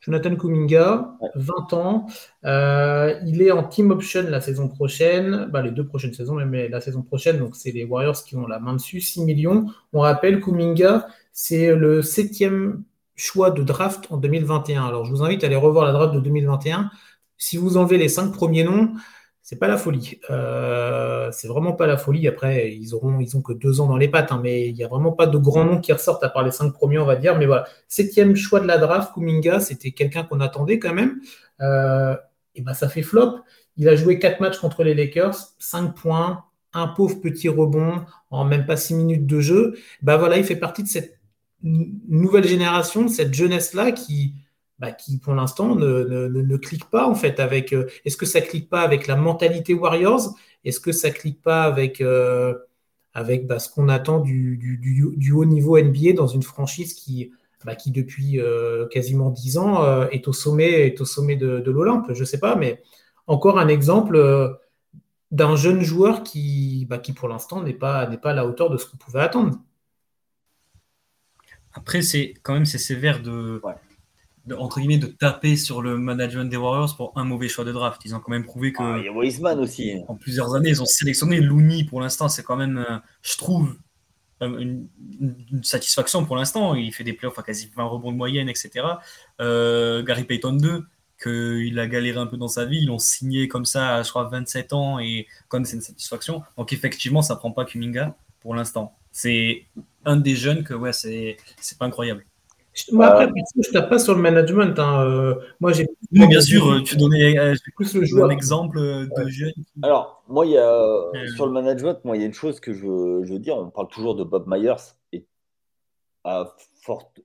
Jonathan 0.00 0.36
Kuminga, 0.36 1.16
20 1.34 1.72
ans. 1.72 2.06
il 2.44 3.42
est 3.42 3.50
en 3.50 3.64
team 3.64 3.90
option 3.90 4.24
la 4.28 4.40
saison 4.40 4.68
prochaine, 4.68 5.48
bah, 5.50 5.60
les 5.60 5.72
deux 5.72 5.86
prochaines 5.86 6.14
saisons, 6.14 6.36
mais 6.46 6.68
la 6.68 6.80
saison 6.80 7.02
prochaine, 7.02 7.38
donc 7.38 7.56
c'est 7.56 7.72
les 7.72 7.84
Warriors 7.84 8.22
qui 8.22 8.36
ont 8.36 8.46
la 8.46 8.60
main 8.60 8.74
dessus, 8.74 9.00
6 9.00 9.24
millions. 9.24 9.66
On 9.92 10.00
rappelle, 10.00 10.40
Kuminga, 10.40 11.08
c'est 11.32 11.74
le 11.74 12.02
septième 12.02 12.84
choix 13.18 13.50
de 13.50 13.62
draft 13.62 14.06
en 14.10 14.16
2021. 14.16 14.86
Alors, 14.86 15.04
je 15.04 15.10
vous 15.10 15.22
invite 15.22 15.42
à 15.44 15.48
aller 15.48 15.56
revoir 15.56 15.84
la 15.84 15.92
draft 15.92 16.14
de 16.14 16.20
2021. 16.20 16.90
Si 17.36 17.56
vous 17.56 17.76
enlevez 17.76 17.98
les 17.98 18.08
cinq 18.08 18.32
premiers 18.32 18.64
noms, 18.64 18.92
c'est 19.42 19.58
pas 19.58 19.68
la 19.68 19.76
folie. 19.76 20.20
Euh, 20.30 21.30
c'est 21.32 21.48
vraiment 21.48 21.72
pas 21.72 21.86
la 21.86 21.96
folie. 21.96 22.28
Après, 22.28 22.72
ils 22.72 22.94
auront, 22.94 23.18
ils 23.20 23.36
ont 23.36 23.42
que 23.42 23.52
deux 23.52 23.80
ans 23.80 23.86
dans 23.86 23.96
les 23.96 24.08
pattes, 24.08 24.30
hein, 24.30 24.40
mais 24.42 24.68
il 24.68 24.74
n'y 24.74 24.84
a 24.84 24.88
vraiment 24.88 25.12
pas 25.12 25.26
de 25.26 25.38
grands 25.38 25.64
noms 25.64 25.80
qui 25.80 25.92
ressortent 25.92 26.22
à 26.22 26.28
part 26.28 26.44
les 26.44 26.50
cinq 26.50 26.72
premiers, 26.72 26.98
on 26.98 27.06
va 27.06 27.16
dire. 27.16 27.36
Mais 27.36 27.46
voilà, 27.46 27.64
septième 27.88 28.36
choix 28.36 28.60
de 28.60 28.66
la 28.66 28.78
draft, 28.78 29.12
Kuminga, 29.14 29.60
c'était 29.60 29.90
quelqu'un 29.90 30.22
qu'on 30.22 30.40
attendait 30.40 30.78
quand 30.78 30.94
même. 30.94 31.20
Euh, 31.60 32.14
et 32.54 32.62
ben, 32.62 32.74
ça 32.74 32.88
fait 32.88 33.02
flop. 33.02 33.40
Il 33.76 33.88
a 33.88 33.96
joué 33.96 34.18
quatre 34.18 34.40
matchs 34.40 34.58
contre 34.58 34.84
les 34.84 34.94
Lakers, 34.94 35.36
cinq 35.58 35.94
points, 35.94 36.44
un 36.72 36.88
pauvre 36.88 37.20
petit 37.20 37.48
rebond 37.48 38.04
en 38.30 38.44
même 38.44 38.66
pas 38.66 38.76
six 38.76 38.94
minutes 38.94 39.26
de 39.26 39.40
jeu. 39.40 39.76
Ben 40.02 40.16
voilà, 40.16 40.36
il 40.36 40.44
fait 40.44 40.56
partie 40.56 40.82
de 40.82 40.88
cette 40.88 41.17
nouvelle 41.62 42.46
génération, 42.46 43.08
cette 43.08 43.34
jeunesse-là 43.34 43.92
qui, 43.92 44.34
bah, 44.78 44.92
pour 45.22 45.34
l'instant 45.34 45.74
ne, 45.74 46.04
ne, 46.04 46.56
clique 46.56 46.88
pas 46.90 47.08
en 47.08 47.14
fait 47.14 47.40
avec. 47.40 47.72
Euh, 47.72 47.88
est-ce 48.04 48.16
que 48.16 48.26
ça 48.26 48.40
clique 48.40 48.68
pas 48.68 48.82
avec 48.82 49.06
la 49.06 49.16
mentalité 49.16 49.74
Warriors? 49.74 50.34
Est-ce 50.64 50.80
que 50.80 50.92
ça 50.92 51.10
clique 51.10 51.42
pas 51.42 51.64
avec 51.64 52.00
euh, 52.00 52.54
avec 53.12 53.46
bah, 53.46 53.58
ce 53.58 53.70
qu'on 53.70 53.88
attend 53.88 54.20
du, 54.20 55.32
haut 55.34 55.44
niveau 55.44 55.78
NBA 55.78 56.12
dans 56.12 56.28
une 56.28 56.42
franchise 56.42 56.94
qui 56.94 57.32
bah, 57.64 57.74
depuis 57.86 58.40
euh, 58.40 58.86
quasiment 58.86 59.30
dix 59.30 59.58
ans 59.58 60.08
est 60.10 60.28
au 60.28 60.32
sommet 60.32 60.86
est 60.86 61.00
au 61.00 61.04
sommet 61.04 61.36
de, 61.36 61.70
l'Olympe? 61.70 62.12
Je 62.12 62.24
sais 62.24 62.38
pas, 62.38 62.54
mais 62.54 62.80
encore 63.26 63.58
un 63.58 63.68
exemple 63.68 64.58
d'un 65.32 65.56
jeune 65.56 65.82
joueur 65.82 66.22
qui 66.22 66.88
qui 67.02 67.12
pour 67.12 67.28
l'instant 67.28 67.62
n'est 67.62 67.74
pas 67.74 68.08
à 68.22 68.32
la 68.32 68.46
hauteur 68.46 68.70
de 68.70 68.76
ce 68.76 68.86
qu'on 68.86 68.96
pouvait 68.96 69.20
attendre. 69.20 69.58
Après, 71.78 72.02
c'est 72.02 72.34
quand 72.42 72.54
même 72.54 72.66
c'est 72.66 72.78
sévère 72.78 73.22
de, 73.22 73.62
entre 74.58 74.80
guillemets, 74.80 74.98
de 74.98 75.06
taper 75.06 75.56
sur 75.56 75.80
le 75.80 75.96
management 75.96 76.50
des 76.50 76.56
Warriors 76.56 76.96
pour 76.96 77.12
un 77.14 77.24
mauvais 77.24 77.48
choix 77.48 77.64
de 77.64 77.70
draft. 77.70 78.00
Ils 78.04 78.16
ont 78.16 78.20
quand 78.20 78.32
même 78.32 78.44
prouvé 78.44 78.72
que. 78.72 78.82
Ah, 78.82 78.96
il 78.98 79.04
y 79.04 79.08
a 79.08 79.12
Wiseman 79.12 79.60
aussi. 79.60 79.94
En 80.08 80.16
plusieurs 80.16 80.54
années, 80.56 80.70
ils 80.70 80.82
ont 80.82 80.86
sélectionné 80.86 81.40
Looney 81.40 81.84
pour 81.84 82.00
l'instant. 82.00 82.28
C'est 82.28 82.42
quand 82.42 82.56
même, 82.56 82.78
euh, 82.78 82.98
je 83.22 83.36
trouve, 83.36 83.76
euh, 84.42 84.58
une, 84.58 84.88
satisfaction 85.62 86.24
pour 86.24 86.34
l'instant. 86.34 86.74
Il 86.74 86.92
fait 86.92 87.04
des 87.04 87.12
playoffs 87.12 87.38
à 87.38 87.42
quasi 87.44 87.70
20 87.76 87.84
rebonds 87.84 88.10
de 88.10 88.16
moyenne, 88.16 88.48
etc. 88.48 88.84
Euh, 89.40 90.02
Gary 90.02 90.24
Payton 90.24 90.54
2, 90.54 90.84
qu'il 91.22 91.78
a 91.78 91.86
galéré 91.86 92.18
un 92.18 92.26
peu 92.26 92.36
dans 92.36 92.48
sa 92.48 92.64
vie. 92.64 92.78
Ils 92.78 92.86
l'ont 92.86 92.98
signé 92.98 93.46
comme 93.46 93.64
ça 93.64 94.02
je 94.02 94.10
crois, 94.10 94.24
27 94.24 94.72
ans 94.72 94.98
et 94.98 95.28
comme 95.46 95.64
c'est 95.64 95.76
une 95.76 95.82
satisfaction. 95.82 96.42
Donc, 96.56 96.72
effectivement, 96.72 97.22
ça 97.22 97.36
prend 97.36 97.52
pas 97.52 97.64
Kuminga 97.64 98.16
pour 98.40 98.56
l'instant. 98.56 98.97
C'est 99.12 99.66
un 100.04 100.16
des 100.16 100.34
jeunes 100.34 100.64
que, 100.64 100.74
ouais, 100.74 100.92
c'est 100.92 101.36
pas 101.78 101.86
incroyable. 101.86 102.24
Moi, 102.92 103.06
après, 103.06 103.26
euh, 103.26 103.62
je 103.62 103.70
tape 103.70 103.90
pas 103.90 103.98
sur 103.98 104.14
le 104.14 104.20
management. 104.20 104.78
Hein. 104.78 105.04
Euh, 105.04 105.34
moi, 105.60 105.72
j'ai. 105.72 105.88
bien 106.10 106.40
sûr, 106.40 106.82
tu 106.84 106.96
donnais 106.96 107.38
euh, 107.38 107.54
plus 107.76 107.94
le 107.94 108.22
un 108.22 108.30
exemple 108.30 108.78
de 108.78 109.28
jeunes. 109.28 109.52
Alors, 109.82 110.22
moi, 110.28 110.46
il 110.46 110.52
y 110.52 110.58
a, 110.58 111.10
sur 111.34 111.46
le 111.46 111.52
management, 111.52 112.04
moi, 112.04 112.16
il 112.16 112.20
y 112.20 112.22
a 112.22 112.26
une 112.26 112.34
chose 112.34 112.60
que 112.60 112.72
je, 112.72 113.22
je, 113.24 113.32
veux 113.32 113.38
dire. 113.38 113.56
On 113.56 113.70
parle 113.70 113.88
toujours 113.88 114.14
de 114.14 114.24
Bob 114.24 114.46
Myers 114.46 114.94
et 115.12 115.26
à 116.24 116.54
forte, 116.82 117.20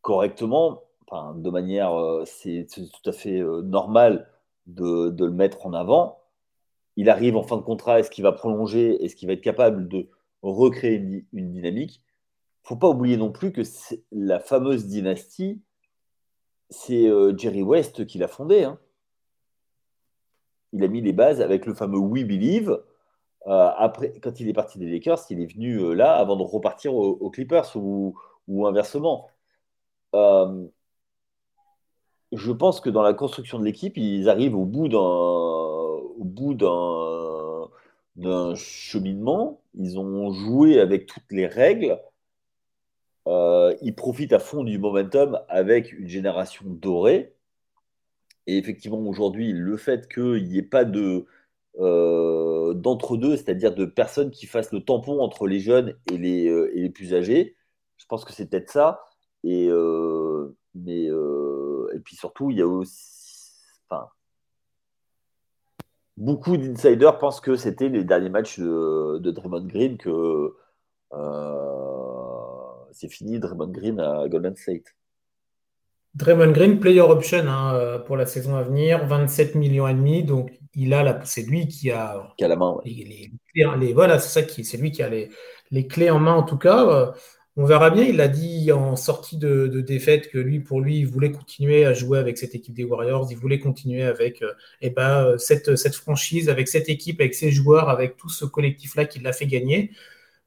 correctement, 0.00 0.82
enfin, 1.08 1.34
de 1.36 1.50
manière, 1.50 1.92
c'est 2.26 2.66
tout 2.70 3.10
à 3.10 3.12
fait 3.12 3.40
normal 3.64 4.28
de, 4.66 5.10
de, 5.10 5.24
le 5.24 5.32
mettre 5.32 5.66
en 5.66 5.72
avant. 5.72 6.21
Il 6.96 7.10
arrive 7.10 7.36
en 7.36 7.42
fin 7.42 7.56
de 7.56 7.62
contrat. 7.62 8.00
Est-ce 8.00 8.10
qu'il 8.10 8.24
va 8.24 8.32
prolonger 8.32 9.04
Est-ce 9.04 9.16
qu'il 9.16 9.28
va 9.28 9.34
être 9.34 9.40
capable 9.40 9.88
de 9.88 10.08
recréer 10.42 10.96
une, 10.96 11.24
une 11.32 11.52
dynamique? 11.52 12.02
Faut 12.62 12.76
pas 12.76 12.88
oublier 12.88 13.16
non 13.16 13.32
plus 13.32 13.52
que 13.52 13.62
la 14.12 14.38
fameuse 14.38 14.86
dynastie, 14.86 15.60
c'est 16.72 17.08
euh, 17.08 17.36
Jerry 17.36 17.62
West 17.62 18.06
qui 18.06 18.18
l'a 18.18 18.28
fondée. 18.28 18.64
Hein. 18.64 18.78
Il 20.72 20.82
a 20.84 20.88
mis 20.88 21.00
les 21.00 21.12
bases 21.12 21.40
avec 21.40 21.66
le 21.66 21.74
fameux 21.74 21.98
We 21.98 22.24
Believe. 22.24 22.70
Euh, 23.46 23.70
après, 23.76 24.18
quand 24.20 24.40
il 24.40 24.48
est 24.48 24.52
parti 24.52 24.78
des 24.78 24.90
Lakers, 24.90 25.20
il 25.30 25.40
est 25.40 25.52
venu 25.52 25.76
euh, 25.78 25.94
là 25.94 26.14
avant 26.14 26.36
de 26.36 26.42
repartir 26.42 26.94
aux, 26.94 27.30
Clippers 27.30 27.76
ou, 27.76 28.16
inversement. 28.66 29.28
je 32.32 32.52
pense 32.52 32.80
que 32.80 32.90
dans 32.90 33.02
la 33.02 33.14
construction 33.14 33.58
de 33.58 33.64
l'équipe, 33.64 33.96
ils 33.96 34.28
arrivent 34.28 34.56
au 34.56 34.64
bout 34.64 34.88
d'un, 34.88 34.98
au 36.22 36.24
bout 36.24 36.54
d'un, 36.54 37.68
d'un 38.16 38.54
cheminement. 38.54 39.60
Ils 39.74 39.98
ont 39.98 40.32
joué 40.32 40.80
avec 40.80 41.06
toutes 41.06 41.30
les 41.30 41.46
règles 41.46 41.98
euh, 43.28 43.74
il 43.82 43.94
profite 43.94 44.32
à 44.32 44.38
fond 44.38 44.64
du 44.64 44.78
momentum 44.78 45.40
avec 45.48 45.92
une 45.92 46.08
génération 46.08 46.64
dorée. 46.66 47.34
Et 48.46 48.58
effectivement, 48.58 48.98
aujourd'hui, 49.00 49.52
le 49.52 49.76
fait 49.76 50.08
qu'il 50.12 50.48
n'y 50.48 50.58
ait 50.58 50.62
pas 50.62 50.84
de 50.84 51.26
euh, 51.80 52.74
d'entre-deux, 52.74 53.36
c'est-à-dire 53.36 53.74
de 53.74 53.84
personnes 53.86 54.30
qui 54.30 54.46
fassent 54.46 54.72
le 54.72 54.84
tampon 54.84 55.20
entre 55.20 55.46
les 55.46 55.60
jeunes 55.60 55.96
et 56.10 56.18
les, 56.18 56.48
euh, 56.48 56.76
et 56.76 56.82
les 56.82 56.90
plus 56.90 57.14
âgés, 57.14 57.56
je 57.96 58.06
pense 58.06 58.24
que 58.24 58.32
c'est 58.32 58.46
peut-être 58.50 58.70
ça. 58.70 59.04
Et, 59.44 59.68
mais, 60.74 61.04
et 61.06 61.98
puis 62.04 62.16
surtout, 62.16 62.50
il 62.50 62.58
y 62.58 62.62
a 62.62 62.66
aussi. 62.66 63.22
Beaucoup 66.22 66.56
d'insiders 66.56 67.18
pensent 67.18 67.40
que 67.40 67.56
c'était 67.56 67.88
les 67.88 68.04
derniers 68.04 68.30
matchs 68.30 68.58
de, 68.58 69.18
de 69.18 69.30
Draymond 69.30 69.66
Green 69.66 69.98
que 69.98 70.54
c'est 72.92 73.08
fini 73.08 73.38
Draymond 73.38 73.68
Green 73.68 74.00
à 74.00 74.28
Golden 74.28 74.54
State. 74.56 74.94
Draymond 76.14 76.52
Green, 76.52 76.78
player 76.78 77.00
option 77.00 77.46
hein, 77.48 77.74
euh, 77.74 77.98
pour 77.98 78.16
la 78.16 78.26
saison 78.26 78.56
à 78.56 78.62
venir, 78.62 79.06
27 79.06 79.54
millions 79.54 79.88
et 79.88 79.94
demi. 79.94 80.22
Donc, 80.22 80.52
il 80.74 80.92
a 80.92 81.02
la, 81.02 81.24
c'est 81.24 81.42
lui 81.42 81.68
qui 81.68 81.90
a, 81.90 82.34
qui 82.36 82.44
a 82.44 82.48
la 82.48 82.56
main. 82.56 82.76
Les, 82.84 83.30
les, 83.54 83.92
voilà, 83.94 84.18
c'est 84.18 84.40
ça 84.40 84.46
qui, 84.46 84.64
c'est 84.64 84.76
lui 84.76 84.90
qui 84.90 85.02
a 85.02 85.08
les, 85.08 85.30
les, 85.70 85.86
clés 85.86 86.10
en 86.10 86.18
main 86.18 86.34
en 86.34 86.42
tout 86.42 86.58
cas. 86.58 87.14
Euh, 87.58 87.62
on 87.62 87.64
verra 87.64 87.90
bien. 87.90 88.04
Il 88.04 88.20
a 88.20 88.28
dit 88.28 88.72
en 88.72 88.96
sortie 88.96 89.36
de, 89.38 89.66
défaite 89.80 90.30
que 90.30 90.38
lui, 90.38 90.60
pour 90.60 90.80
lui, 90.80 90.98
il 90.98 91.06
voulait 91.06 91.30
continuer 91.32 91.84
à 91.84 91.94
jouer 91.94 92.18
avec 92.18 92.38
cette 92.38 92.54
équipe 92.54 92.74
des 92.74 92.84
Warriors. 92.84 93.28
Il 93.30 93.36
voulait 93.36 93.58
continuer 93.58 94.02
avec 94.02 94.42
euh, 94.42 94.52
eh 94.80 94.90
ben, 94.90 95.36
cette, 95.38 95.76
cette 95.76 95.94
franchise, 95.94 96.48
avec 96.48 96.68
cette 96.68 96.88
équipe, 96.88 97.20
avec 97.20 97.34
ses 97.34 97.50
joueurs, 97.50 97.88
avec 97.88 98.16
tout 98.16 98.28
ce 98.28 98.44
collectif-là 98.44 99.04
qui 99.06 99.20
l'a 99.20 99.32
fait 99.32 99.46
gagner. 99.46 99.90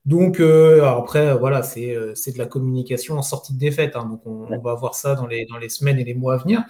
Donc 0.06 0.40
euh, 0.40 0.84
après, 0.86 1.36
voilà, 1.36 1.62
euh, 1.78 2.14
c'est 2.16 2.32
de 2.32 2.38
la 2.38 2.46
communication 2.46 3.18
en 3.18 3.22
sortie 3.24 3.54
de 3.54 3.60
défaite. 3.60 3.96
Hein. 3.96 4.06
donc 4.06 4.22
on, 4.26 4.60
va 4.60 4.76
voir 4.76 4.96
ça 4.96 5.16
dans 5.16 5.26
les, 5.28 5.46
dans 5.46 5.58
les 5.58 5.70
semaines 5.70 6.00
et 6.00 6.04
les 6.04 6.14
mois 6.14 6.36
à 6.36 6.38
venir. 6.38 6.64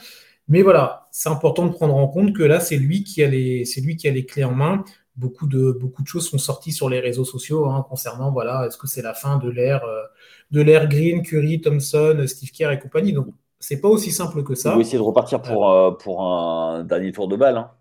Mais 0.47 0.61
voilà, 0.61 1.07
c'est 1.11 1.29
important 1.29 1.65
de 1.65 1.73
prendre 1.73 1.95
en 1.95 2.07
compte 2.07 2.35
que 2.35 2.43
là, 2.43 2.59
c'est 2.59 2.77
lui 2.77 3.03
qui 3.03 3.21
c'est 3.65 3.81
lui 3.81 3.97
qui 3.97 4.07
a 4.07 4.11
les 4.11 4.25
clés 4.25 4.43
en 4.43 4.53
main. 4.53 4.85
Beaucoup 5.17 5.47
de, 5.47 5.71
beaucoup 5.71 6.03
de 6.03 6.07
choses 6.07 6.29
sont 6.29 6.37
sorties 6.37 6.73
sur 6.73 6.89
les 6.89 6.99
réseaux 6.99 7.23
sociaux 7.23 7.67
hein, 7.67 7.85
concernant, 7.87 8.31
voilà, 8.31 8.65
est-ce 8.67 8.77
que 8.77 8.87
c'est 8.87 9.01
la 9.01 9.13
fin 9.13 9.37
de 9.37 9.49
l'ère, 9.49 9.83
euh, 9.85 10.03
de 10.51 10.61
l'ère 10.61 10.89
Green, 10.89 11.21
Curry, 11.21 11.61
Thompson, 11.61 12.23
Steve 12.27 12.51
Kerr 12.51 12.71
et 12.71 12.79
compagnie. 12.79 13.13
Donc 13.13 13.27
c'est 13.59 13.79
pas 13.79 13.87
aussi 13.87 14.11
simple 14.11 14.43
que 14.43 14.55
ça. 14.55 14.73
Faut 14.73 14.81
essayer 14.81 14.97
de 14.97 15.03
repartir 15.03 15.41
pour, 15.41 15.97
pour 15.99 16.21
un 16.23 16.83
dernier 16.83 17.11
tour 17.11 17.27
de 17.27 17.37
balle. 17.37 17.57
Hein. 17.57 17.71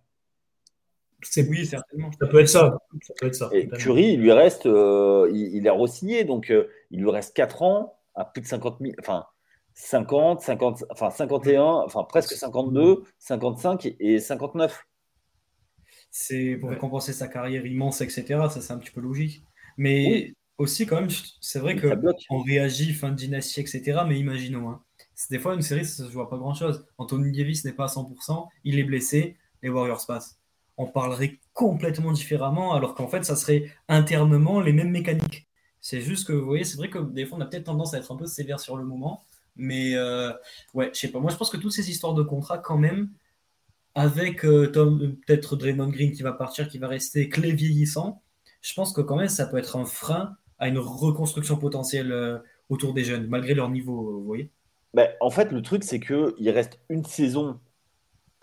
Oui, 1.48 1.66
certainement. 1.66 2.10
Ça 2.20 2.26
peut 2.26 2.40
être 2.40 2.48
ça. 2.48 3.50
Et 3.52 3.68
Curry, 3.68 4.12
il 4.12 4.20
lui 4.20 4.32
reste, 4.32 4.66
euh, 4.66 5.30
il, 5.32 5.66
est 5.66 5.70
re-signé, 5.70 6.24
donc 6.24 6.50
euh, 6.50 6.68
il 6.90 7.00
lui 7.00 7.10
reste 7.10 7.34
4 7.34 7.62
ans 7.62 7.98
à 8.14 8.24
plus 8.24 8.42
de 8.42 8.46
50 8.46 8.78
000, 8.80 8.94
enfin 9.00 9.26
50, 9.74 10.40
50, 10.40 10.84
enfin 10.90 11.10
51, 11.10 11.62
enfin 11.62 12.04
presque 12.04 12.34
52, 12.34 13.02
55 13.18 13.94
et 13.98 14.18
59. 14.20 14.86
C'est 16.16 16.56
pour 16.60 16.76
compenser 16.78 17.12
sa 17.12 17.26
carrière 17.26 17.66
immense, 17.66 18.00
etc. 18.00 18.24
Ça, 18.48 18.60
c'est 18.60 18.72
un 18.72 18.78
petit 18.78 18.92
peu 18.92 19.00
logique. 19.00 19.42
Mais 19.76 20.32
aussi, 20.58 20.86
quand 20.86 21.00
même, 21.00 21.10
c'est 21.40 21.58
vrai 21.58 21.74
qu'on 21.76 22.40
réagit 22.42 22.92
fin 22.92 23.10
de 23.10 23.16
dynastie, 23.16 23.60
etc. 23.60 24.02
Mais 24.06 24.16
imaginons, 24.20 24.70
hein. 24.70 24.80
des 25.30 25.40
fois, 25.40 25.54
une 25.54 25.62
série, 25.62 25.84
ça 25.84 26.04
se 26.04 26.10
joue 26.12 26.20
à 26.20 26.30
pas 26.30 26.36
grand-chose. 26.36 26.86
Anthony 26.98 27.36
Davis 27.36 27.64
n'est 27.64 27.72
pas 27.72 27.84
à 27.84 27.88
100%, 27.88 28.46
il 28.62 28.78
est 28.78 28.84
blessé, 28.84 29.36
les 29.62 29.70
Warriors 29.70 30.06
passent 30.06 30.38
on 30.76 30.86
parlerait 30.86 31.38
complètement 31.52 32.12
différemment, 32.12 32.74
alors 32.74 32.94
qu'en 32.94 33.08
fait, 33.08 33.24
ça 33.24 33.36
serait 33.36 33.70
internement 33.88 34.60
les 34.60 34.72
mêmes 34.72 34.90
mécaniques. 34.90 35.48
C'est 35.80 36.00
juste 36.00 36.26
que, 36.26 36.32
vous 36.32 36.46
voyez, 36.46 36.64
c'est 36.64 36.76
vrai 36.76 36.90
que 36.90 36.98
des 36.98 37.26
fois, 37.26 37.38
on 37.38 37.40
a 37.40 37.46
peut-être 37.46 37.64
tendance 37.64 37.94
à 37.94 37.98
être 37.98 38.10
un 38.12 38.16
peu 38.16 38.26
sévère 38.26 38.58
sur 38.58 38.76
le 38.76 38.84
moment, 38.84 39.24
mais 39.56 39.94
euh, 39.94 40.32
ouais, 40.72 40.90
je 40.94 41.00
sais 41.00 41.08
pas. 41.08 41.20
Moi, 41.20 41.30
je 41.30 41.36
pense 41.36 41.50
que 41.50 41.56
toutes 41.56 41.72
ces 41.72 41.90
histoires 41.90 42.14
de 42.14 42.22
contrat, 42.22 42.58
quand 42.58 42.78
même, 42.78 43.10
avec 43.94 44.44
euh, 44.44 44.68
Tom, 44.68 45.16
peut-être 45.26 45.56
Draymond 45.56 45.88
Green 45.88 46.12
qui 46.12 46.22
va 46.22 46.32
partir, 46.32 46.68
qui 46.68 46.78
va 46.78 46.88
rester 46.88 47.28
clé 47.28 47.52
vieillissant, 47.52 48.22
je 48.60 48.74
pense 48.74 48.92
que 48.92 49.00
quand 49.00 49.16
même, 49.16 49.28
ça 49.28 49.46
peut 49.46 49.58
être 49.58 49.76
un 49.76 49.84
frein 49.84 50.36
à 50.58 50.68
une 50.68 50.78
reconstruction 50.78 51.56
potentielle 51.56 52.12
euh, 52.12 52.38
autour 52.68 52.94
des 52.94 53.04
jeunes, 53.04 53.26
malgré 53.28 53.54
leur 53.54 53.70
niveau, 53.70 54.12
vous 54.12 54.24
voyez. 54.24 54.50
Ben, 54.94 55.08
en 55.20 55.30
fait, 55.30 55.50
le 55.50 55.60
truc, 55.60 55.84
c'est 55.84 56.00
qu'il 56.00 56.50
reste 56.50 56.78
une 56.88 57.04
saison 57.04 57.60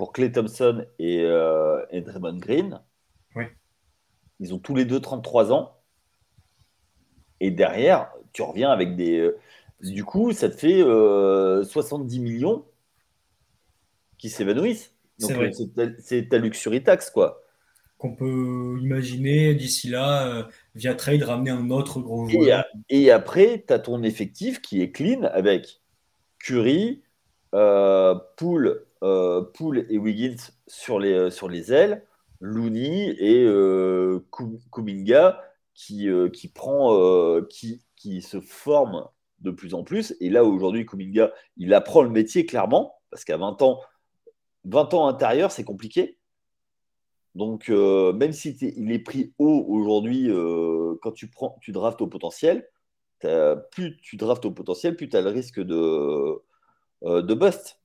pour 0.01 0.13
Clay 0.13 0.31
Thompson 0.31 0.85
et, 0.99 1.21
euh, 1.21 1.85
Draymond 1.93 2.37
Green. 2.37 2.81
Ils 4.39 4.55
ont 4.55 4.57
tous 4.57 4.73
les 4.73 4.85
deux 4.85 4.99
33 4.99 5.53
ans. 5.53 5.77
Et 7.39 7.51
derrière, 7.51 8.11
tu 8.33 8.41
reviens 8.41 8.71
avec 8.71 8.95
des. 8.95 9.19
Euh, 9.19 9.37
du 9.81 10.03
coup, 10.03 10.33
ça 10.33 10.49
te 10.49 10.55
fait 10.55 10.81
70 10.81 12.17
euh, 12.17 12.21
millions 12.23 12.65
qui 14.17 14.29
s'évanouissent. 14.29 14.95
Donc, 15.21 15.31
c'est 15.99 16.29
ta, 16.29 16.37
luxury 16.37 16.83
tax, 16.83 17.09
quoi. 17.09 17.41
Qu'on 17.97 18.15
peut 18.15 18.77
imaginer 18.81 19.53
d'ici 19.53 19.89
là, 19.89 20.47
via 20.73 20.95
trade, 20.95 21.21
ramener 21.21 21.51
un 21.51 21.69
autre 21.69 21.99
gros 21.99 22.27
joueur. 22.27 22.65
Et, 22.89 23.11
après, 23.11 23.63
tu 23.67 23.73
as 23.73 23.79
ton 23.79 24.01
effectif 24.01 24.61
qui 24.61 24.81
est 24.81 24.91
clean 24.91 25.23
avec 25.23 25.81
Curry, 26.39 27.03
Poole, 27.51 28.85
euh, 29.03 29.41
Poole 29.41 29.85
et 29.89 29.97
Wiggins 29.97 30.51
sur 30.67 30.99
les, 30.99 31.13
euh, 31.13 31.29
sur 31.31 31.49
les 31.49 31.73
ailes, 31.73 32.05
Looney 32.39 33.15
et 33.19 33.43
euh, 33.43 34.19
Kuminga 34.71 35.41
qui, 35.73 36.07
qui, 36.33 36.47
prend, 36.47 37.41
qui, 37.49 37.81
qui 37.95 38.21
se 38.21 38.39
forment 38.39 39.07
de 39.39 39.49
plus 39.49 39.73
en 39.73 39.83
plus. 39.83 40.15
Et 40.19 40.29
là, 40.29 40.43
aujourd'hui, 40.43 40.85
Kuminga, 40.85 41.31
il 41.57 41.73
apprend 41.73 42.03
le 42.03 42.09
métier 42.09 42.45
clairement, 42.45 42.95
parce 43.09 43.23
qu'à 43.23 43.37
20 43.37 43.61
ans, 43.63 43.79
20 44.65 44.93
ans 44.93 45.07
intérieur, 45.07 45.51
c'est 45.51 45.63
compliqué. 45.63 46.17
Donc, 47.35 47.69
euh, 47.69 48.11
même 48.13 48.33
si 48.33 48.51
il 48.51 48.91
est 48.91 48.99
pris 48.99 49.33
haut 49.37 49.65
aujourd'hui, 49.69 50.29
euh, 50.29 50.95
quand 51.01 51.11
tu 51.11 51.27
prends, 51.27 51.57
tu 51.61 51.71
draftes 51.71 52.01
au 52.01 52.07
potentiel, 52.07 52.67
plus 53.71 53.97
tu 54.01 54.17
draftes 54.17 54.45
au 54.45 54.51
potentiel, 54.51 54.95
plus 54.95 55.07
tu 55.07 55.15
as 55.15 55.21
le 55.21 55.29
risque 55.29 55.59
de, 55.59 56.41
euh, 57.03 57.21
de 57.21 57.33
bust. 57.33 57.79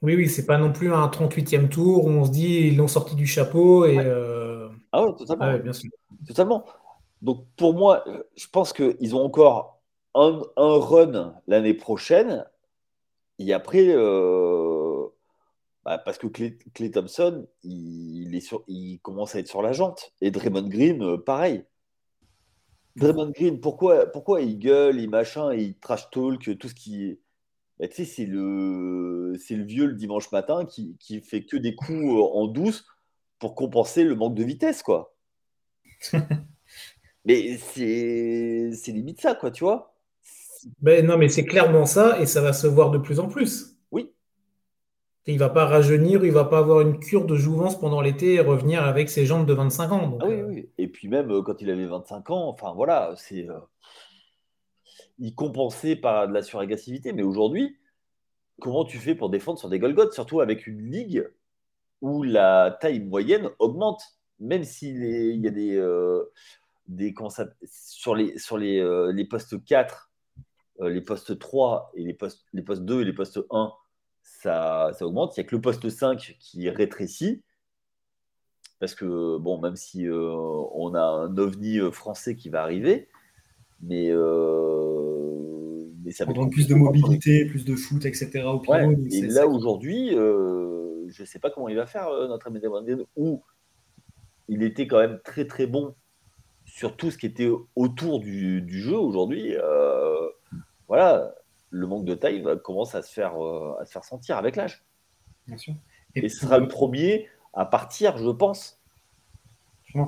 Oui, 0.00 0.14
oui, 0.14 0.28
c'est 0.28 0.46
pas 0.46 0.58
non 0.58 0.72
plus 0.72 0.92
un 0.92 1.08
38e 1.08 1.68
tour 1.68 2.04
où 2.04 2.10
on 2.10 2.24
se 2.24 2.30
dit 2.30 2.68
ils 2.68 2.76
l'ont 2.76 2.88
sorti 2.88 3.16
du 3.16 3.26
chapeau 3.26 3.84
et. 3.84 3.98
Ah 4.90 5.04
ouais, 5.04 5.14
totalement. 5.16 5.58
bien 5.58 5.72
sûr. 5.72 5.90
Totalement. 6.26 6.64
Donc 7.20 7.46
pour 7.56 7.74
moi, 7.74 8.04
je 8.36 8.46
pense 8.46 8.72
qu'ils 8.72 9.14
ont 9.14 9.22
encore 9.22 9.80
un, 10.14 10.40
run 10.56 11.34
l'année 11.46 11.74
prochaine. 11.74 12.46
Et 13.38 13.52
après, 13.52 13.86
euh, 13.88 15.06
bah, 15.84 15.98
parce 15.98 16.18
que 16.18 16.26
Clay, 16.26 16.90
Thompson, 16.90 17.46
il, 17.62 18.34
est 18.34 18.40
sur, 18.40 18.64
il 18.68 18.98
commence 19.00 19.34
à 19.34 19.38
être 19.38 19.48
sur 19.48 19.62
la 19.62 19.72
jante. 19.72 20.12
Et 20.20 20.30
Draymond 20.30 20.68
Green, 20.68 21.02
euh, 21.02 21.18
pareil. 21.18 21.64
Draymond 22.96 23.30
Green, 23.30 23.60
pourquoi, 23.60 24.06
pourquoi 24.06 24.40
il 24.42 24.58
gueule, 24.58 24.98
il 25.00 25.08
machin, 25.08 25.54
il 25.54 25.78
trash 25.78 26.10
talk, 26.10 26.58
tout 26.58 26.68
ce 26.68 26.74
qui. 26.74 27.20
Bah, 27.78 27.86
tu 27.88 27.94
sais, 27.96 28.04
c'est 28.04 28.26
le, 28.26 29.36
c'est 29.38 29.54
le 29.54 29.64
vieux 29.64 29.86
le 29.86 29.94
dimanche 29.94 30.32
matin 30.32 30.64
qui, 30.66 30.96
qui 30.98 31.20
fait 31.20 31.44
que 31.44 31.56
des 31.56 31.76
coups 31.76 31.92
euh, 31.92 32.22
en 32.22 32.48
douce 32.48 32.84
pour 33.38 33.54
compenser 33.54 34.04
le 34.04 34.16
manque 34.16 34.34
de 34.34 34.44
vitesse, 34.44 34.82
quoi. 34.82 35.14
Mais 37.24 37.56
c'est 37.58 38.72
limite 38.88 39.20
ça, 39.20 39.34
quoi, 39.34 39.50
tu 39.50 39.64
vois. 39.64 39.97
Ben 40.80 41.06
non, 41.06 41.18
mais 41.18 41.28
c'est 41.28 41.44
clairement 41.44 41.86
ça, 41.86 42.20
et 42.20 42.26
ça 42.26 42.40
va 42.40 42.52
se 42.52 42.66
voir 42.66 42.90
de 42.90 42.98
plus 42.98 43.20
en 43.20 43.28
plus. 43.28 43.76
Oui. 43.90 44.12
il 45.26 45.38
va 45.38 45.48
pas 45.48 45.66
rajeunir, 45.66 46.24
il 46.24 46.32
va 46.32 46.44
pas 46.44 46.58
avoir 46.58 46.80
une 46.80 46.98
cure 46.98 47.26
de 47.26 47.36
jouvence 47.36 47.78
pendant 47.78 48.00
l'été 48.00 48.34
et 48.34 48.40
revenir 48.40 48.82
avec 48.82 49.10
ses 49.10 49.26
jambes 49.26 49.46
de 49.46 49.52
25 49.52 49.92
ans. 49.92 50.18
ah 50.20 50.26
oui, 50.26 50.34
euh. 50.34 50.46
oui. 50.48 50.68
Et 50.78 50.88
puis 50.88 51.08
même 51.08 51.30
euh, 51.30 51.42
quand 51.42 51.60
il 51.60 51.70
avait 51.70 51.86
25 51.86 52.30
ans, 52.30 52.48
enfin 52.48 52.72
voilà, 52.74 53.12
c'est. 53.16 53.48
Euh, 53.48 53.58
il 55.18 55.34
compensait 55.34 55.96
par 55.96 56.28
de 56.28 56.32
la 56.32 56.42
suragressivité. 56.42 57.12
Mais 57.12 57.22
aujourd'hui, 57.22 57.76
comment 58.60 58.84
tu 58.84 58.98
fais 58.98 59.14
pour 59.14 59.30
défendre 59.30 59.58
sur 59.58 59.68
des 59.68 59.78
Golgotes, 59.78 60.12
surtout 60.12 60.40
avec 60.40 60.66
une 60.66 60.90
ligue 60.90 61.28
où 62.00 62.22
la 62.22 62.78
taille 62.80 63.00
moyenne 63.00 63.50
augmente, 63.58 64.00
même 64.38 64.62
s'il 64.62 65.40
y 65.40 65.48
a 65.48 65.50
des 65.50 65.82
des 66.86 67.14
sur 67.66 68.14
les, 68.14 68.38
sur 68.38 68.56
les, 68.56 69.12
les 69.12 69.24
postes 69.24 69.62
4, 69.64 70.07
euh, 70.80 70.88
les 70.88 71.00
postes 71.00 71.38
3 71.38 71.92
et 71.94 72.04
les 72.04 72.14
postes, 72.14 72.44
les 72.52 72.62
postes 72.62 72.82
2 72.82 73.02
et 73.02 73.04
les 73.04 73.12
postes 73.12 73.40
1, 73.50 73.72
ça, 74.22 74.90
ça 74.94 75.06
augmente. 75.06 75.36
Il 75.36 75.40
n'y 75.40 75.46
a 75.46 75.48
que 75.48 75.56
le 75.56 75.60
poste 75.60 75.88
5 75.88 76.36
qui 76.38 76.68
rétrécit. 76.70 77.42
Parce 78.80 78.94
que, 78.94 79.38
bon, 79.38 79.60
même 79.60 79.74
si 79.74 80.06
euh, 80.06 80.32
on 80.72 80.94
a 80.94 81.00
un 81.00 81.36
ovni 81.36 81.78
français 81.90 82.36
qui 82.36 82.48
va 82.48 82.62
arriver, 82.62 83.08
mais, 83.82 84.12
mais 86.04 86.12
ça 86.12 86.24
va 86.24 86.30
être 86.30 86.50
plus 86.50 86.68
de 86.68 86.76
mobilité, 86.76 87.44
plus 87.46 87.64
de 87.64 87.74
foot, 87.74 88.04
etc. 88.04 88.44
Au 88.44 88.62
et 89.10 89.22
là, 89.22 89.48
aujourd'hui, 89.48 90.10
je 90.10 91.22
ne 91.22 91.26
sais 91.26 91.40
pas 91.40 91.50
comment 91.50 91.68
il 91.68 91.74
va 91.74 91.86
faire, 91.86 92.08
notre 92.28 92.46
ami 92.46 92.60
où 93.16 93.42
il 94.48 94.62
était 94.62 94.86
quand 94.86 95.00
même 95.00 95.18
très 95.24 95.44
très 95.44 95.66
bon 95.66 95.94
sur 96.64 96.96
tout 96.96 97.10
ce 97.10 97.18
qui 97.18 97.26
était 97.26 97.50
autour 97.76 98.20
du, 98.20 98.64
jeu 98.68 98.96
aujourd'hui, 98.96 99.54
euh, 99.56 100.28
voilà, 100.88 101.34
le 101.70 101.86
manque 101.86 102.04
de 102.04 102.14
taille 102.14 102.44
commence 102.64 102.94
à 102.94 103.02
se 103.02 103.12
faire, 103.12 103.42
euh, 103.42 103.76
à 103.80 103.84
se 103.84 103.92
faire 103.92 104.04
sentir 104.04 104.36
avec 104.36 104.56
l'âge. 104.56 104.84
Et, 106.14 106.28
ce 106.28 106.40
sera 106.40 106.58
le 106.58 106.68
premier 106.68 107.28
à 107.54 107.64
partir, 107.64 108.16
je 108.18 108.30
pense. 108.30 108.80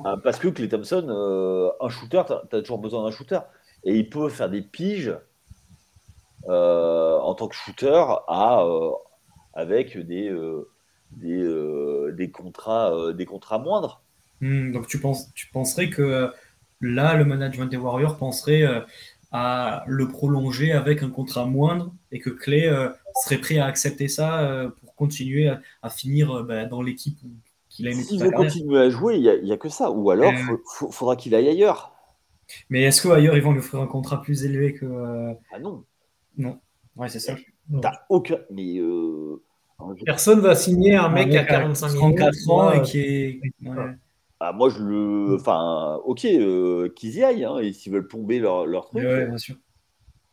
Ah, 0.05 0.15
parce 0.23 0.37
que 0.37 0.47
Clay 0.47 0.67
Thompson, 0.67 1.07
euh, 1.09 1.71
un 1.79 1.89
shooter, 1.89 2.21
tu 2.27 2.55
as, 2.55 2.61
toujours 2.61 2.77
besoin 2.77 3.03
d'un 3.03 3.11
shooter. 3.11 3.39
Et 3.83 3.97
il 3.97 4.09
peut 4.09 4.29
faire 4.29 4.49
des 4.49 4.61
piges 4.61 5.15
en 6.47 7.35
tant 7.35 7.47
que 7.47 7.55
shooter 7.55 8.03
à, 8.27 8.63
avec 9.53 9.97
des, 9.97 10.35
des, 11.11 12.11
des, 12.13 12.31
contrats, 12.31 13.13
des 13.13 13.25
contrats 13.25 13.59
moindres. 13.59 14.01
Hmm, 14.41 14.71
donc 14.71 14.87
tu, 14.87 14.99
penses, 14.99 15.33
tu 15.33 15.47
penserais 15.47 15.89
que 15.89 16.31
Là, 16.81 17.15
le 17.15 17.25
management 17.25 17.67
des 17.67 17.77
Warriors 17.77 18.17
penserait 18.17 18.63
euh, 18.63 18.81
à 19.31 19.83
le 19.87 20.07
prolonger 20.07 20.71
avec 20.71 21.03
un 21.03 21.09
contrat 21.09 21.45
moindre 21.45 21.93
et 22.11 22.19
que 22.19 22.29
Clay 22.29 22.67
euh, 22.67 22.89
serait 23.23 23.37
prêt 23.37 23.57
à 23.59 23.65
accepter 23.65 24.07
ça 24.07 24.41
euh, 24.41 24.69
pour 24.69 24.95
continuer 24.95 25.51
à, 25.81 25.89
finir 25.89 26.43
bah, 26.43 26.65
dans 26.65 26.81
l'équipe 26.81 27.17
qu'il 27.69 27.87
a 27.87 27.91
aimé 27.91 28.03
S'il 28.03 28.21
veut 28.21 28.31
continuer 28.31 28.79
à 28.79 28.89
jouer, 28.89 29.15
il 29.15 29.43
n'y 29.43 29.51
a, 29.51 29.57
que 29.57 29.69
ça. 29.69 29.89
Ou 29.91 30.11
alors, 30.11 30.33
il 30.33 30.91
faudra 30.91 31.15
qu'il 31.15 31.33
aille 31.33 31.47
ailleurs. 31.47 31.93
Mais 32.69 32.83
est-ce 32.83 33.07
qu'ailleurs, 33.07 33.37
ils 33.37 33.43
vont 33.43 33.53
lui 33.53 33.59
offrir 33.59 33.79
un 33.79 33.87
contrat 33.87 34.21
plus 34.21 34.43
élevé 34.43 34.73
que. 34.73 35.33
Ah 35.53 35.59
non. 35.59 35.85
Non. 36.37 36.59
Ouais, 36.97 37.07
c'est 37.07 37.19
ça. 37.19 37.35
T'as 37.81 37.93
aucun. 38.09 38.39
Mais. 38.49 38.81
Personne 40.05 40.41
va 40.41 40.53
signer 40.53 40.95
un 40.95 41.09
mec, 41.09 41.33
à 41.33 41.43
45 41.43 41.95
34 41.95 42.49
ans 42.49 42.71
et 42.73 42.81
qui 42.81 42.99
est. 42.99 43.41
Ah, 44.43 44.53
moi, 44.53 44.69
je 44.69 44.81
le. 44.81 45.35
Enfin, 45.35 46.01
ok, 46.03 46.25
euh, 46.25 46.89
qu'ils 46.95 47.17
y 47.17 47.23
aillent, 47.23 47.45
hein, 47.45 47.59
et 47.59 47.73
s'ils 47.73 47.93
veulent 47.93 48.07
plomber 48.07 48.39
leur, 48.39 48.65
leur 48.65 48.87
truc. 48.87 49.03
Ouais, 49.03 49.27
bien 49.27 49.37
sûr. 49.37 49.55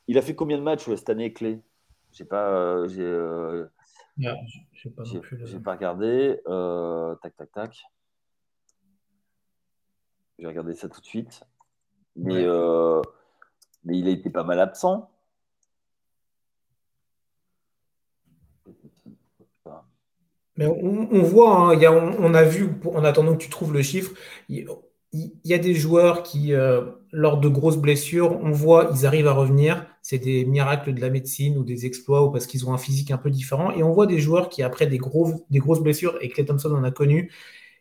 Il 0.06 0.16
a 0.16 0.22
fait 0.22 0.34
combien 0.34 0.56
de 0.56 0.62
matchs 0.62 0.88
cette 0.88 1.10
année, 1.10 1.34
Clé 1.34 1.60
J'ai 2.12 2.24
pas. 2.24 2.48
Euh, 2.48 2.88
j'ai 2.88 3.02
euh, 3.02 3.66
pas, 4.96 5.04
j'ai 5.04 5.60
pas 5.60 5.72
regardé. 5.72 6.40
tac, 7.22 7.36
tac, 7.36 7.52
tac. 7.52 7.84
Je 10.38 10.44
vais 10.44 10.48
regarder 10.48 10.74
ça 10.74 10.88
tout 10.88 11.02
de 11.02 11.06
suite. 11.06 11.44
Mais, 12.16 12.46
mais 13.84 13.98
il 13.98 14.08
a 14.08 14.10
été 14.10 14.30
pas 14.30 14.42
mal 14.42 14.58
absent. 14.58 15.10
On, 20.60 21.22
voit, 21.22 21.72
hein, 21.72 22.16
on, 22.18 22.34
a 22.34 22.42
vu, 22.42 22.68
en 22.84 23.04
attendant 23.04 23.34
que 23.34 23.42
tu 23.42 23.48
trouves 23.48 23.72
le 23.72 23.82
chiffre, 23.82 24.12
il, 24.48 24.66
y 25.44 25.54
a 25.54 25.58
des 25.58 25.74
joueurs 25.74 26.22
qui, 26.22 26.52
euh, 26.52 26.82
lors 27.12 27.38
de 27.38 27.48
grosses 27.48 27.76
blessures, 27.76 28.38
on 28.42 28.50
voit, 28.50 28.90
ils 28.94 29.06
arrivent 29.06 29.28
à 29.28 29.32
revenir. 29.32 29.86
C'est 30.02 30.18
des 30.18 30.44
miracles 30.44 30.94
de 30.94 31.00
la 31.00 31.10
médecine 31.10 31.56
ou 31.58 31.64
des 31.64 31.86
exploits 31.86 32.24
ou 32.24 32.30
parce 32.30 32.46
qu'ils 32.46 32.66
ont 32.66 32.72
un 32.74 32.78
physique 32.78 33.10
un 33.10 33.18
peu 33.18 33.30
différent. 33.30 33.70
Et 33.72 33.82
on 33.82 33.92
voit 33.92 34.06
des 34.06 34.18
joueurs 34.18 34.48
qui, 34.48 34.62
après 34.62 34.86
des, 34.86 34.98
grosses 34.98 35.80
blessures, 35.80 36.18
et 36.20 36.28
Clay 36.28 36.44
Thompson 36.44 36.72
en 36.72 36.82
a 36.82 36.90
connu, 36.90 37.30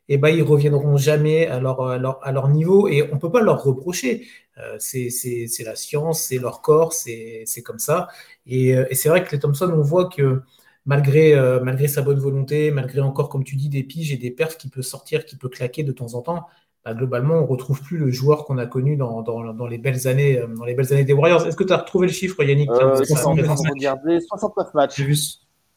eh 0.10 0.18
ben, 0.18 0.30
ils 0.30 0.44
reviendront 0.44 0.98
jamais 0.98 1.48
à 1.48 1.60
leur, 1.60 1.82
à 1.82 2.32
leur, 2.32 2.48
niveau 2.50 2.88
et 2.88 3.04
on 3.12 3.16
ne 3.16 3.20
peut 3.20 3.32
pas 3.32 3.42
leur 3.42 3.64
reprocher. 3.64 4.28
Euh, 4.58 4.78
c'est 4.80 5.64
la 5.66 5.76
science, 5.76 6.24
c'est 6.24 6.38
leur 6.38 6.62
corps, 6.62 6.94
c'est 6.94 7.46
comme 7.64 7.80
ça. 7.80 8.08
Et, 8.46 8.76
euh, 8.76 8.86
et 8.90 8.96
c'est 8.96 9.10
vrai 9.10 9.24
que 9.24 9.30
Clay 9.30 9.40
Thompson, 9.40 9.72
on 9.74 9.82
voit 9.82 10.10
que 10.10 10.42
malgré, 10.88 11.36
euh, 11.36 11.60
malgré 11.62 11.88
sa 11.88 12.02
bonne 12.02 12.18
volonté, 12.18 12.72
malgré 12.72 13.02
encore, 13.02 13.30
comme 13.30 13.44
tu 13.44 13.56
dis, 13.56 13.70
des 13.70 13.84
piges 13.84 14.12
et 14.12 14.18
des 14.18 14.32
perfs 14.32 14.58
qui 14.58 14.70
peut 14.70 14.82
sortir, 14.82 15.26
qui 15.26 15.36
peut 15.36 15.50
claquer 15.50 15.84
de 15.84 15.92
temps 15.92 16.16
en 16.16 16.22
temps, 16.22 16.48
bah, 16.84 16.94
globalement, 16.94 17.36
on 17.36 17.42
ne 17.42 17.48
retrouve 17.48 17.82
plus 17.82 17.98
le 17.98 18.10
joueur 18.10 18.46
qu'on 18.46 18.58
a 18.58 18.66
connu 18.66 18.96
dans, 18.96 19.22
dans, 19.22 19.68
les 19.68 19.78
belles 19.78 20.08
années, 20.08 20.40
euh, 20.40 20.48
dans 20.48 20.64
les 20.64 20.74
belles 20.74 20.94
années 20.94 21.04
des 21.04 21.12
Warriors. 21.12 21.46
Est-ce 21.46 21.58
que 21.58 21.66
tu 21.66 21.74
as 21.74 21.78
retrouvé 21.78 22.08
le 22.08 22.14
chiffre, 22.14 22.42
Yannick? 22.42 22.70
Euh, 22.72 23.04
69 23.04 24.74
matchs. 24.74 24.96
J'ai 24.96 25.04
vu 25.04 25.18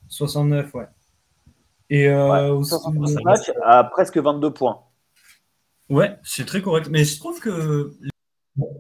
69, 0.09 0.73
ouais. 0.75 0.87
Et 1.91 2.09
euh, 2.09 2.63
69 2.63 3.25
matchs 3.25 3.51
à 3.65 3.83
presque 3.83 4.19
22 4.19 4.53
points. 4.53 4.85
Ouais, 5.89 6.17
c'est 6.23 6.47
très 6.47 6.63
correct. 6.63 6.89
Mais 6.89 7.03
je 7.03 7.19
trouve 7.19 7.41
que 7.41 7.93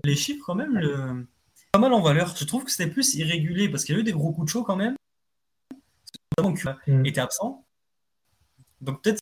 les 0.05 0.15
chiffres, 0.15 0.45
quand 0.47 0.55
même, 0.55 0.79
le... 0.79 1.27
pas 1.73 1.81
mal 1.81 1.93
en 1.93 2.01
valeur. 2.01 2.37
Je 2.37 2.45
trouve 2.45 2.63
que 2.63 2.71
c'était 2.71 2.89
plus 2.89 3.17
irrégulier 3.17 3.69
parce 3.69 3.85
qu'il 3.85 3.97
y 3.97 3.99
a 3.99 4.01
eu 4.01 4.05
des 4.05 4.13
gros 4.13 4.31
coups 4.31 4.47
de 4.47 4.51
chaud 4.51 4.63
quand 4.63 4.77
même 4.77 4.95
donc 6.39 6.65
mm. 6.87 7.07
était 7.07 7.21
absent. 7.21 7.65
Donc 8.81 9.03
peut-être 9.03 9.21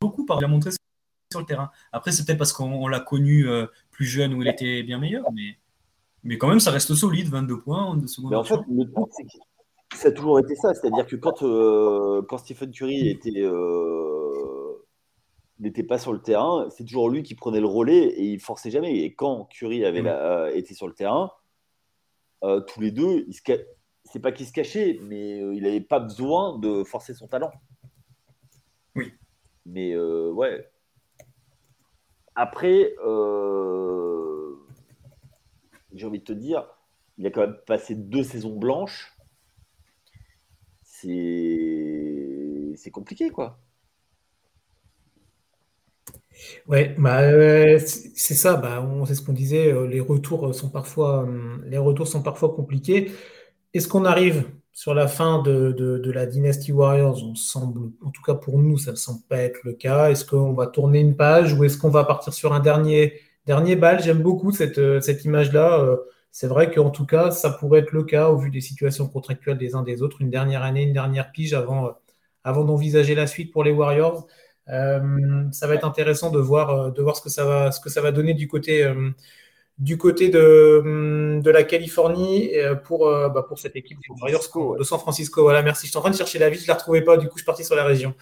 beaucoup 0.00 0.24
par 0.24 0.40
lui 0.40 0.48
montrer 0.48 0.70
sur 1.30 1.40
le 1.40 1.46
terrain. 1.46 1.70
Après, 1.92 2.12
c'est 2.12 2.24
peut-être 2.24 2.38
parce 2.38 2.52
qu'on 2.52 2.88
l'a 2.88 3.00
connu 3.00 3.48
euh, 3.48 3.66
plus 3.90 4.06
jeune 4.06 4.34
où 4.34 4.42
il 4.42 4.48
était 4.48 4.82
bien 4.82 4.98
meilleur, 4.98 5.30
mais, 5.32 5.58
mais 6.24 6.38
quand 6.38 6.48
même, 6.48 6.60
ça 6.60 6.70
reste 6.70 6.94
solide, 6.94 7.28
22 7.28 7.60
points 7.60 7.82
en 7.82 7.96
Mais 7.96 8.36
en 8.36 8.44
fait, 8.44 8.60
le 8.68 8.90
truc, 8.90 9.06
c'est 9.10 9.24
que 9.24 9.96
ça 9.96 10.08
a 10.08 10.12
toujours 10.12 10.38
été 10.38 10.54
ça. 10.56 10.74
C'est-à-dire 10.74 11.06
que 11.06 11.16
quand, 11.16 11.42
euh, 11.42 12.22
quand 12.22 12.38
Stephen 12.38 12.70
Curry 12.70 13.08
était, 13.08 13.42
euh, 13.42 14.86
n'était 15.58 15.82
pas 15.82 15.98
sur 15.98 16.12
le 16.12 16.20
terrain, 16.20 16.68
c'est 16.70 16.84
toujours 16.84 17.10
lui 17.10 17.22
qui 17.22 17.34
prenait 17.34 17.60
le 17.60 17.66
relais 17.66 18.04
et 18.04 18.24
il 18.24 18.40
forçait 18.40 18.70
jamais. 18.70 18.98
Et 18.98 19.14
quand 19.14 19.44
Curry 19.50 19.84
avait 19.84 20.02
mm. 20.02 20.56
été 20.56 20.74
sur 20.74 20.86
le 20.86 20.94
terrain, 20.94 21.30
tous 22.42 22.80
les 22.80 22.90
deux, 22.90 23.24
ils 23.26 23.34
se, 23.34 23.42
c'est 24.10 24.20
pas 24.20 24.32
qu'il 24.32 24.46
se 24.46 24.52
cachait, 24.52 24.98
mais 25.02 25.40
euh, 25.40 25.54
il 25.54 25.62
n'avait 25.62 25.80
pas 25.80 26.00
besoin 26.00 26.58
de 26.58 26.84
forcer 26.84 27.14
son 27.14 27.26
talent. 27.26 27.52
Oui. 28.94 29.12
Mais 29.66 29.92
euh, 29.92 30.30
ouais. 30.32 30.68
après, 32.34 32.94
j'ai 35.92 36.06
envie 36.06 36.20
de 36.20 36.24
te 36.24 36.32
dire, 36.32 36.66
il 37.18 37.26
a 37.26 37.30
quand 37.30 37.42
même 37.42 37.56
passé 37.66 37.94
deux 37.94 38.22
saisons 38.22 38.56
blanches. 38.56 39.14
C'est, 40.82 42.90
compliqué, 42.92 43.30
quoi. 43.30 43.60
Ouais, 46.66 46.94
bah, 46.98 47.20
euh, 47.22 47.78
c'est 47.78 48.34
ça. 48.34 48.56
Bah, 48.56 48.82
on, 48.82 49.04
c'est 49.04 49.14
ce 49.14 49.22
qu'on 49.22 49.32
disait. 49.32 49.72
Euh, 49.72 49.86
les 49.86 50.00
retours 50.00 50.54
sont 50.54 50.70
parfois, 50.70 51.20
hum, 51.20 51.62
les 51.66 51.78
retours 51.78 52.08
sont 52.08 52.22
parfois 52.22 52.54
compliqués. 52.54 53.12
Est-ce 53.74 53.88
qu'on 53.88 54.04
arrive 54.04 54.50
sur 54.72 54.94
la 54.94 55.08
fin 55.08 55.42
de, 55.42 56.00
la 56.12 56.26
Dynasty 56.26 56.72
Warriors? 56.72 57.22
On 57.56 57.60
en 58.06 58.10
tout 58.10 58.22
cas 58.22 58.34
pour 58.34 58.58
nous, 58.58 58.78
ça 58.78 58.92
ne 58.92 58.96
semble 58.96 59.22
pas 59.28 59.38
être 59.38 59.60
le 59.64 59.72
cas. 59.72 60.10
Est-ce 60.10 60.24
qu'on 60.24 60.52
va 60.52 60.66
tourner 60.66 61.00
une 61.00 61.16
page 61.16 61.54
ou 61.54 61.64
est-ce 61.64 61.78
qu'on 61.78 61.90
va 61.90 62.04
partir 62.04 62.32
sur 62.32 62.52
un 62.52 62.60
dernier, 62.60 63.20
dernier 63.46 63.76
bal? 63.76 64.02
J'aime 64.02 64.22
beaucoup 64.22 64.52
cette, 64.52 64.78
euh, 64.78 65.00
image-là. 65.24 65.98
C'est 66.30 66.46
vrai 66.46 66.70
qu'en 66.72 66.90
tout 66.90 67.06
cas, 67.06 67.30
ça 67.30 67.50
pourrait 67.50 67.80
être 67.80 67.92
le 67.92 68.04
cas 68.04 68.28
au 68.28 68.36
vu 68.38 68.50
des 68.50 68.60
situations 68.60 69.08
contractuelles 69.08 69.58
des 69.58 69.74
uns 69.74 69.82
des 69.82 70.02
autres. 70.02 70.20
Une 70.22 70.30
dernière 70.30 70.62
année, 70.62 70.82
une 70.82 70.92
dernière 70.92 71.32
pige 71.32 71.54
avant, 71.54 71.94
avant 72.44 72.64
d'envisager 72.64 73.14
la 73.14 73.26
suite 73.26 73.52
pour 73.52 73.64
les 73.64 73.72
Warriors. 73.72 74.26
Euh, 74.70 75.50
ça 75.52 75.66
va 75.66 75.74
être 75.74 75.86
intéressant 75.86 76.30
de 76.30 76.38
voir, 76.38 76.70
euh, 76.70 76.90
de 76.90 77.02
voir 77.02 77.16
ce, 77.16 77.22
que 77.22 77.30
ça 77.30 78.00
va, 78.00 78.12
donner 78.12 78.34
du 78.34 78.48
côté, 78.48 78.84
euh, 78.84 79.10
du 79.78 79.96
côté 79.96 80.28
de, 80.28 81.40
de 81.40 81.50
la 81.50 81.62
Californie 81.62 82.50
pour, 82.84 83.06
bah, 83.06 83.44
pour 83.46 83.58
cette 83.58 83.76
équipe 83.76 83.98
des 83.98 84.20
Warriors 84.20 84.76
de 84.78 84.82
San 84.82 84.98
Francisco. 84.98 85.42
Voilà, 85.42 85.62
merci. 85.62 85.86
Je 85.86 85.90
suis 85.90 85.98
en 85.98 86.00
train 86.00 86.10
de 86.10 86.16
chercher 86.16 86.38
la 86.38 86.50
ville, 86.50 86.58
je 86.58 86.64
ne 86.64 86.68
la 86.68 86.74
retrouvais 86.74 87.02
pas, 87.02 87.16
du 87.16 87.26
coup 87.26 87.34
je 87.36 87.42
suis 87.42 87.46
parti 87.46 87.64
sur 87.64 87.76
la 87.76 87.84
région. 87.84 88.14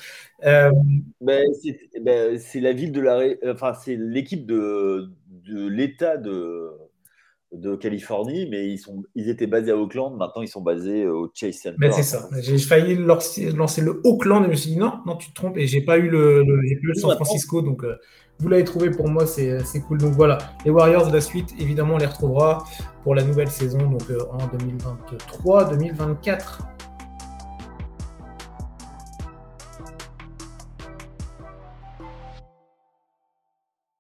Ben, 0.43 0.73
ben, 1.21 2.39
c'est 2.39 2.61
la 2.61 2.73
ville 2.73 2.93
de 2.93 3.01
la. 3.01 3.21
Enfin, 3.47 3.73
c'est 3.75 3.97
l'équipe 3.97 4.45
de, 4.47 5.09
de 5.29 5.67
l'État 5.67 6.17
de 6.17 6.71
de 7.53 7.77
Californie, 7.77 8.49
mais 8.51 8.69
ils, 8.69 8.79
sont, 8.79 9.05
ils 9.15 9.29
étaient 9.29 9.47
basés 9.47 9.71
à 9.71 9.77
Oakland. 9.77 10.17
Maintenant, 10.17 10.43
ils 10.43 10.49
sont 10.49 10.61
basés 10.61 11.07
au 11.07 11.31
Chase 11.33 11.57
Center. 11.57 11.77
Mais 11.79 11.93
c'est 11.93 12.03
ça. 12.03 12.29
J'ai 12.41 12.59
failli 12.59 12.97
lancer 12.97 13.51
le 13.81 14.01
Oakland 14.05 14.43
et 14.43 14.47
je 14.47 14.51
me 14.51 14.57
suis 14.57 14.71
dit 14.71 14.77
non, 14.77 14.95
non, 15.07 15.17
tu 15.17 15.31
te 15.31 15.35
trompes. 15.35 15.57
Et 15.57 15.67
j'ai 15.67 15.81
pas 15.81 15.99
eu 15.99 16.09
le, 16.09 16.43
le, 16.45 16.95
San 16.95 17.15
Francisco. 17.15 17.63
Donc, 17.63 17.85
euh, 17.85 17.97
vous 18.39 18.49
l'avez 18.49 18.65
trouvé 18.65 18.91
pour 18.91 19.09
moi, 19.09 19.27
c'est 19.27 19.81
cool. 19.87 19.99
Donc 19.99 20.13
voilà, 20.13 20.39
les 20.65 20.71
Warriors 20.71 21.09
de 21.09 21.13
la 21.13 21.21
suite, 21.21 21.55
évidemment, 21.59 21.95
on 21.95 21.99
les 21.99 22.07
retrouvera 22.07 22.65
pour 23.03 23.15
la 23.15 23.23
nouvelle 23.23 23.51
saison 23.51 23.79
donc 23.79 24.03
euh, 24.11 24.19
en 24.33 24.47
2023-2024. 25.45 26.76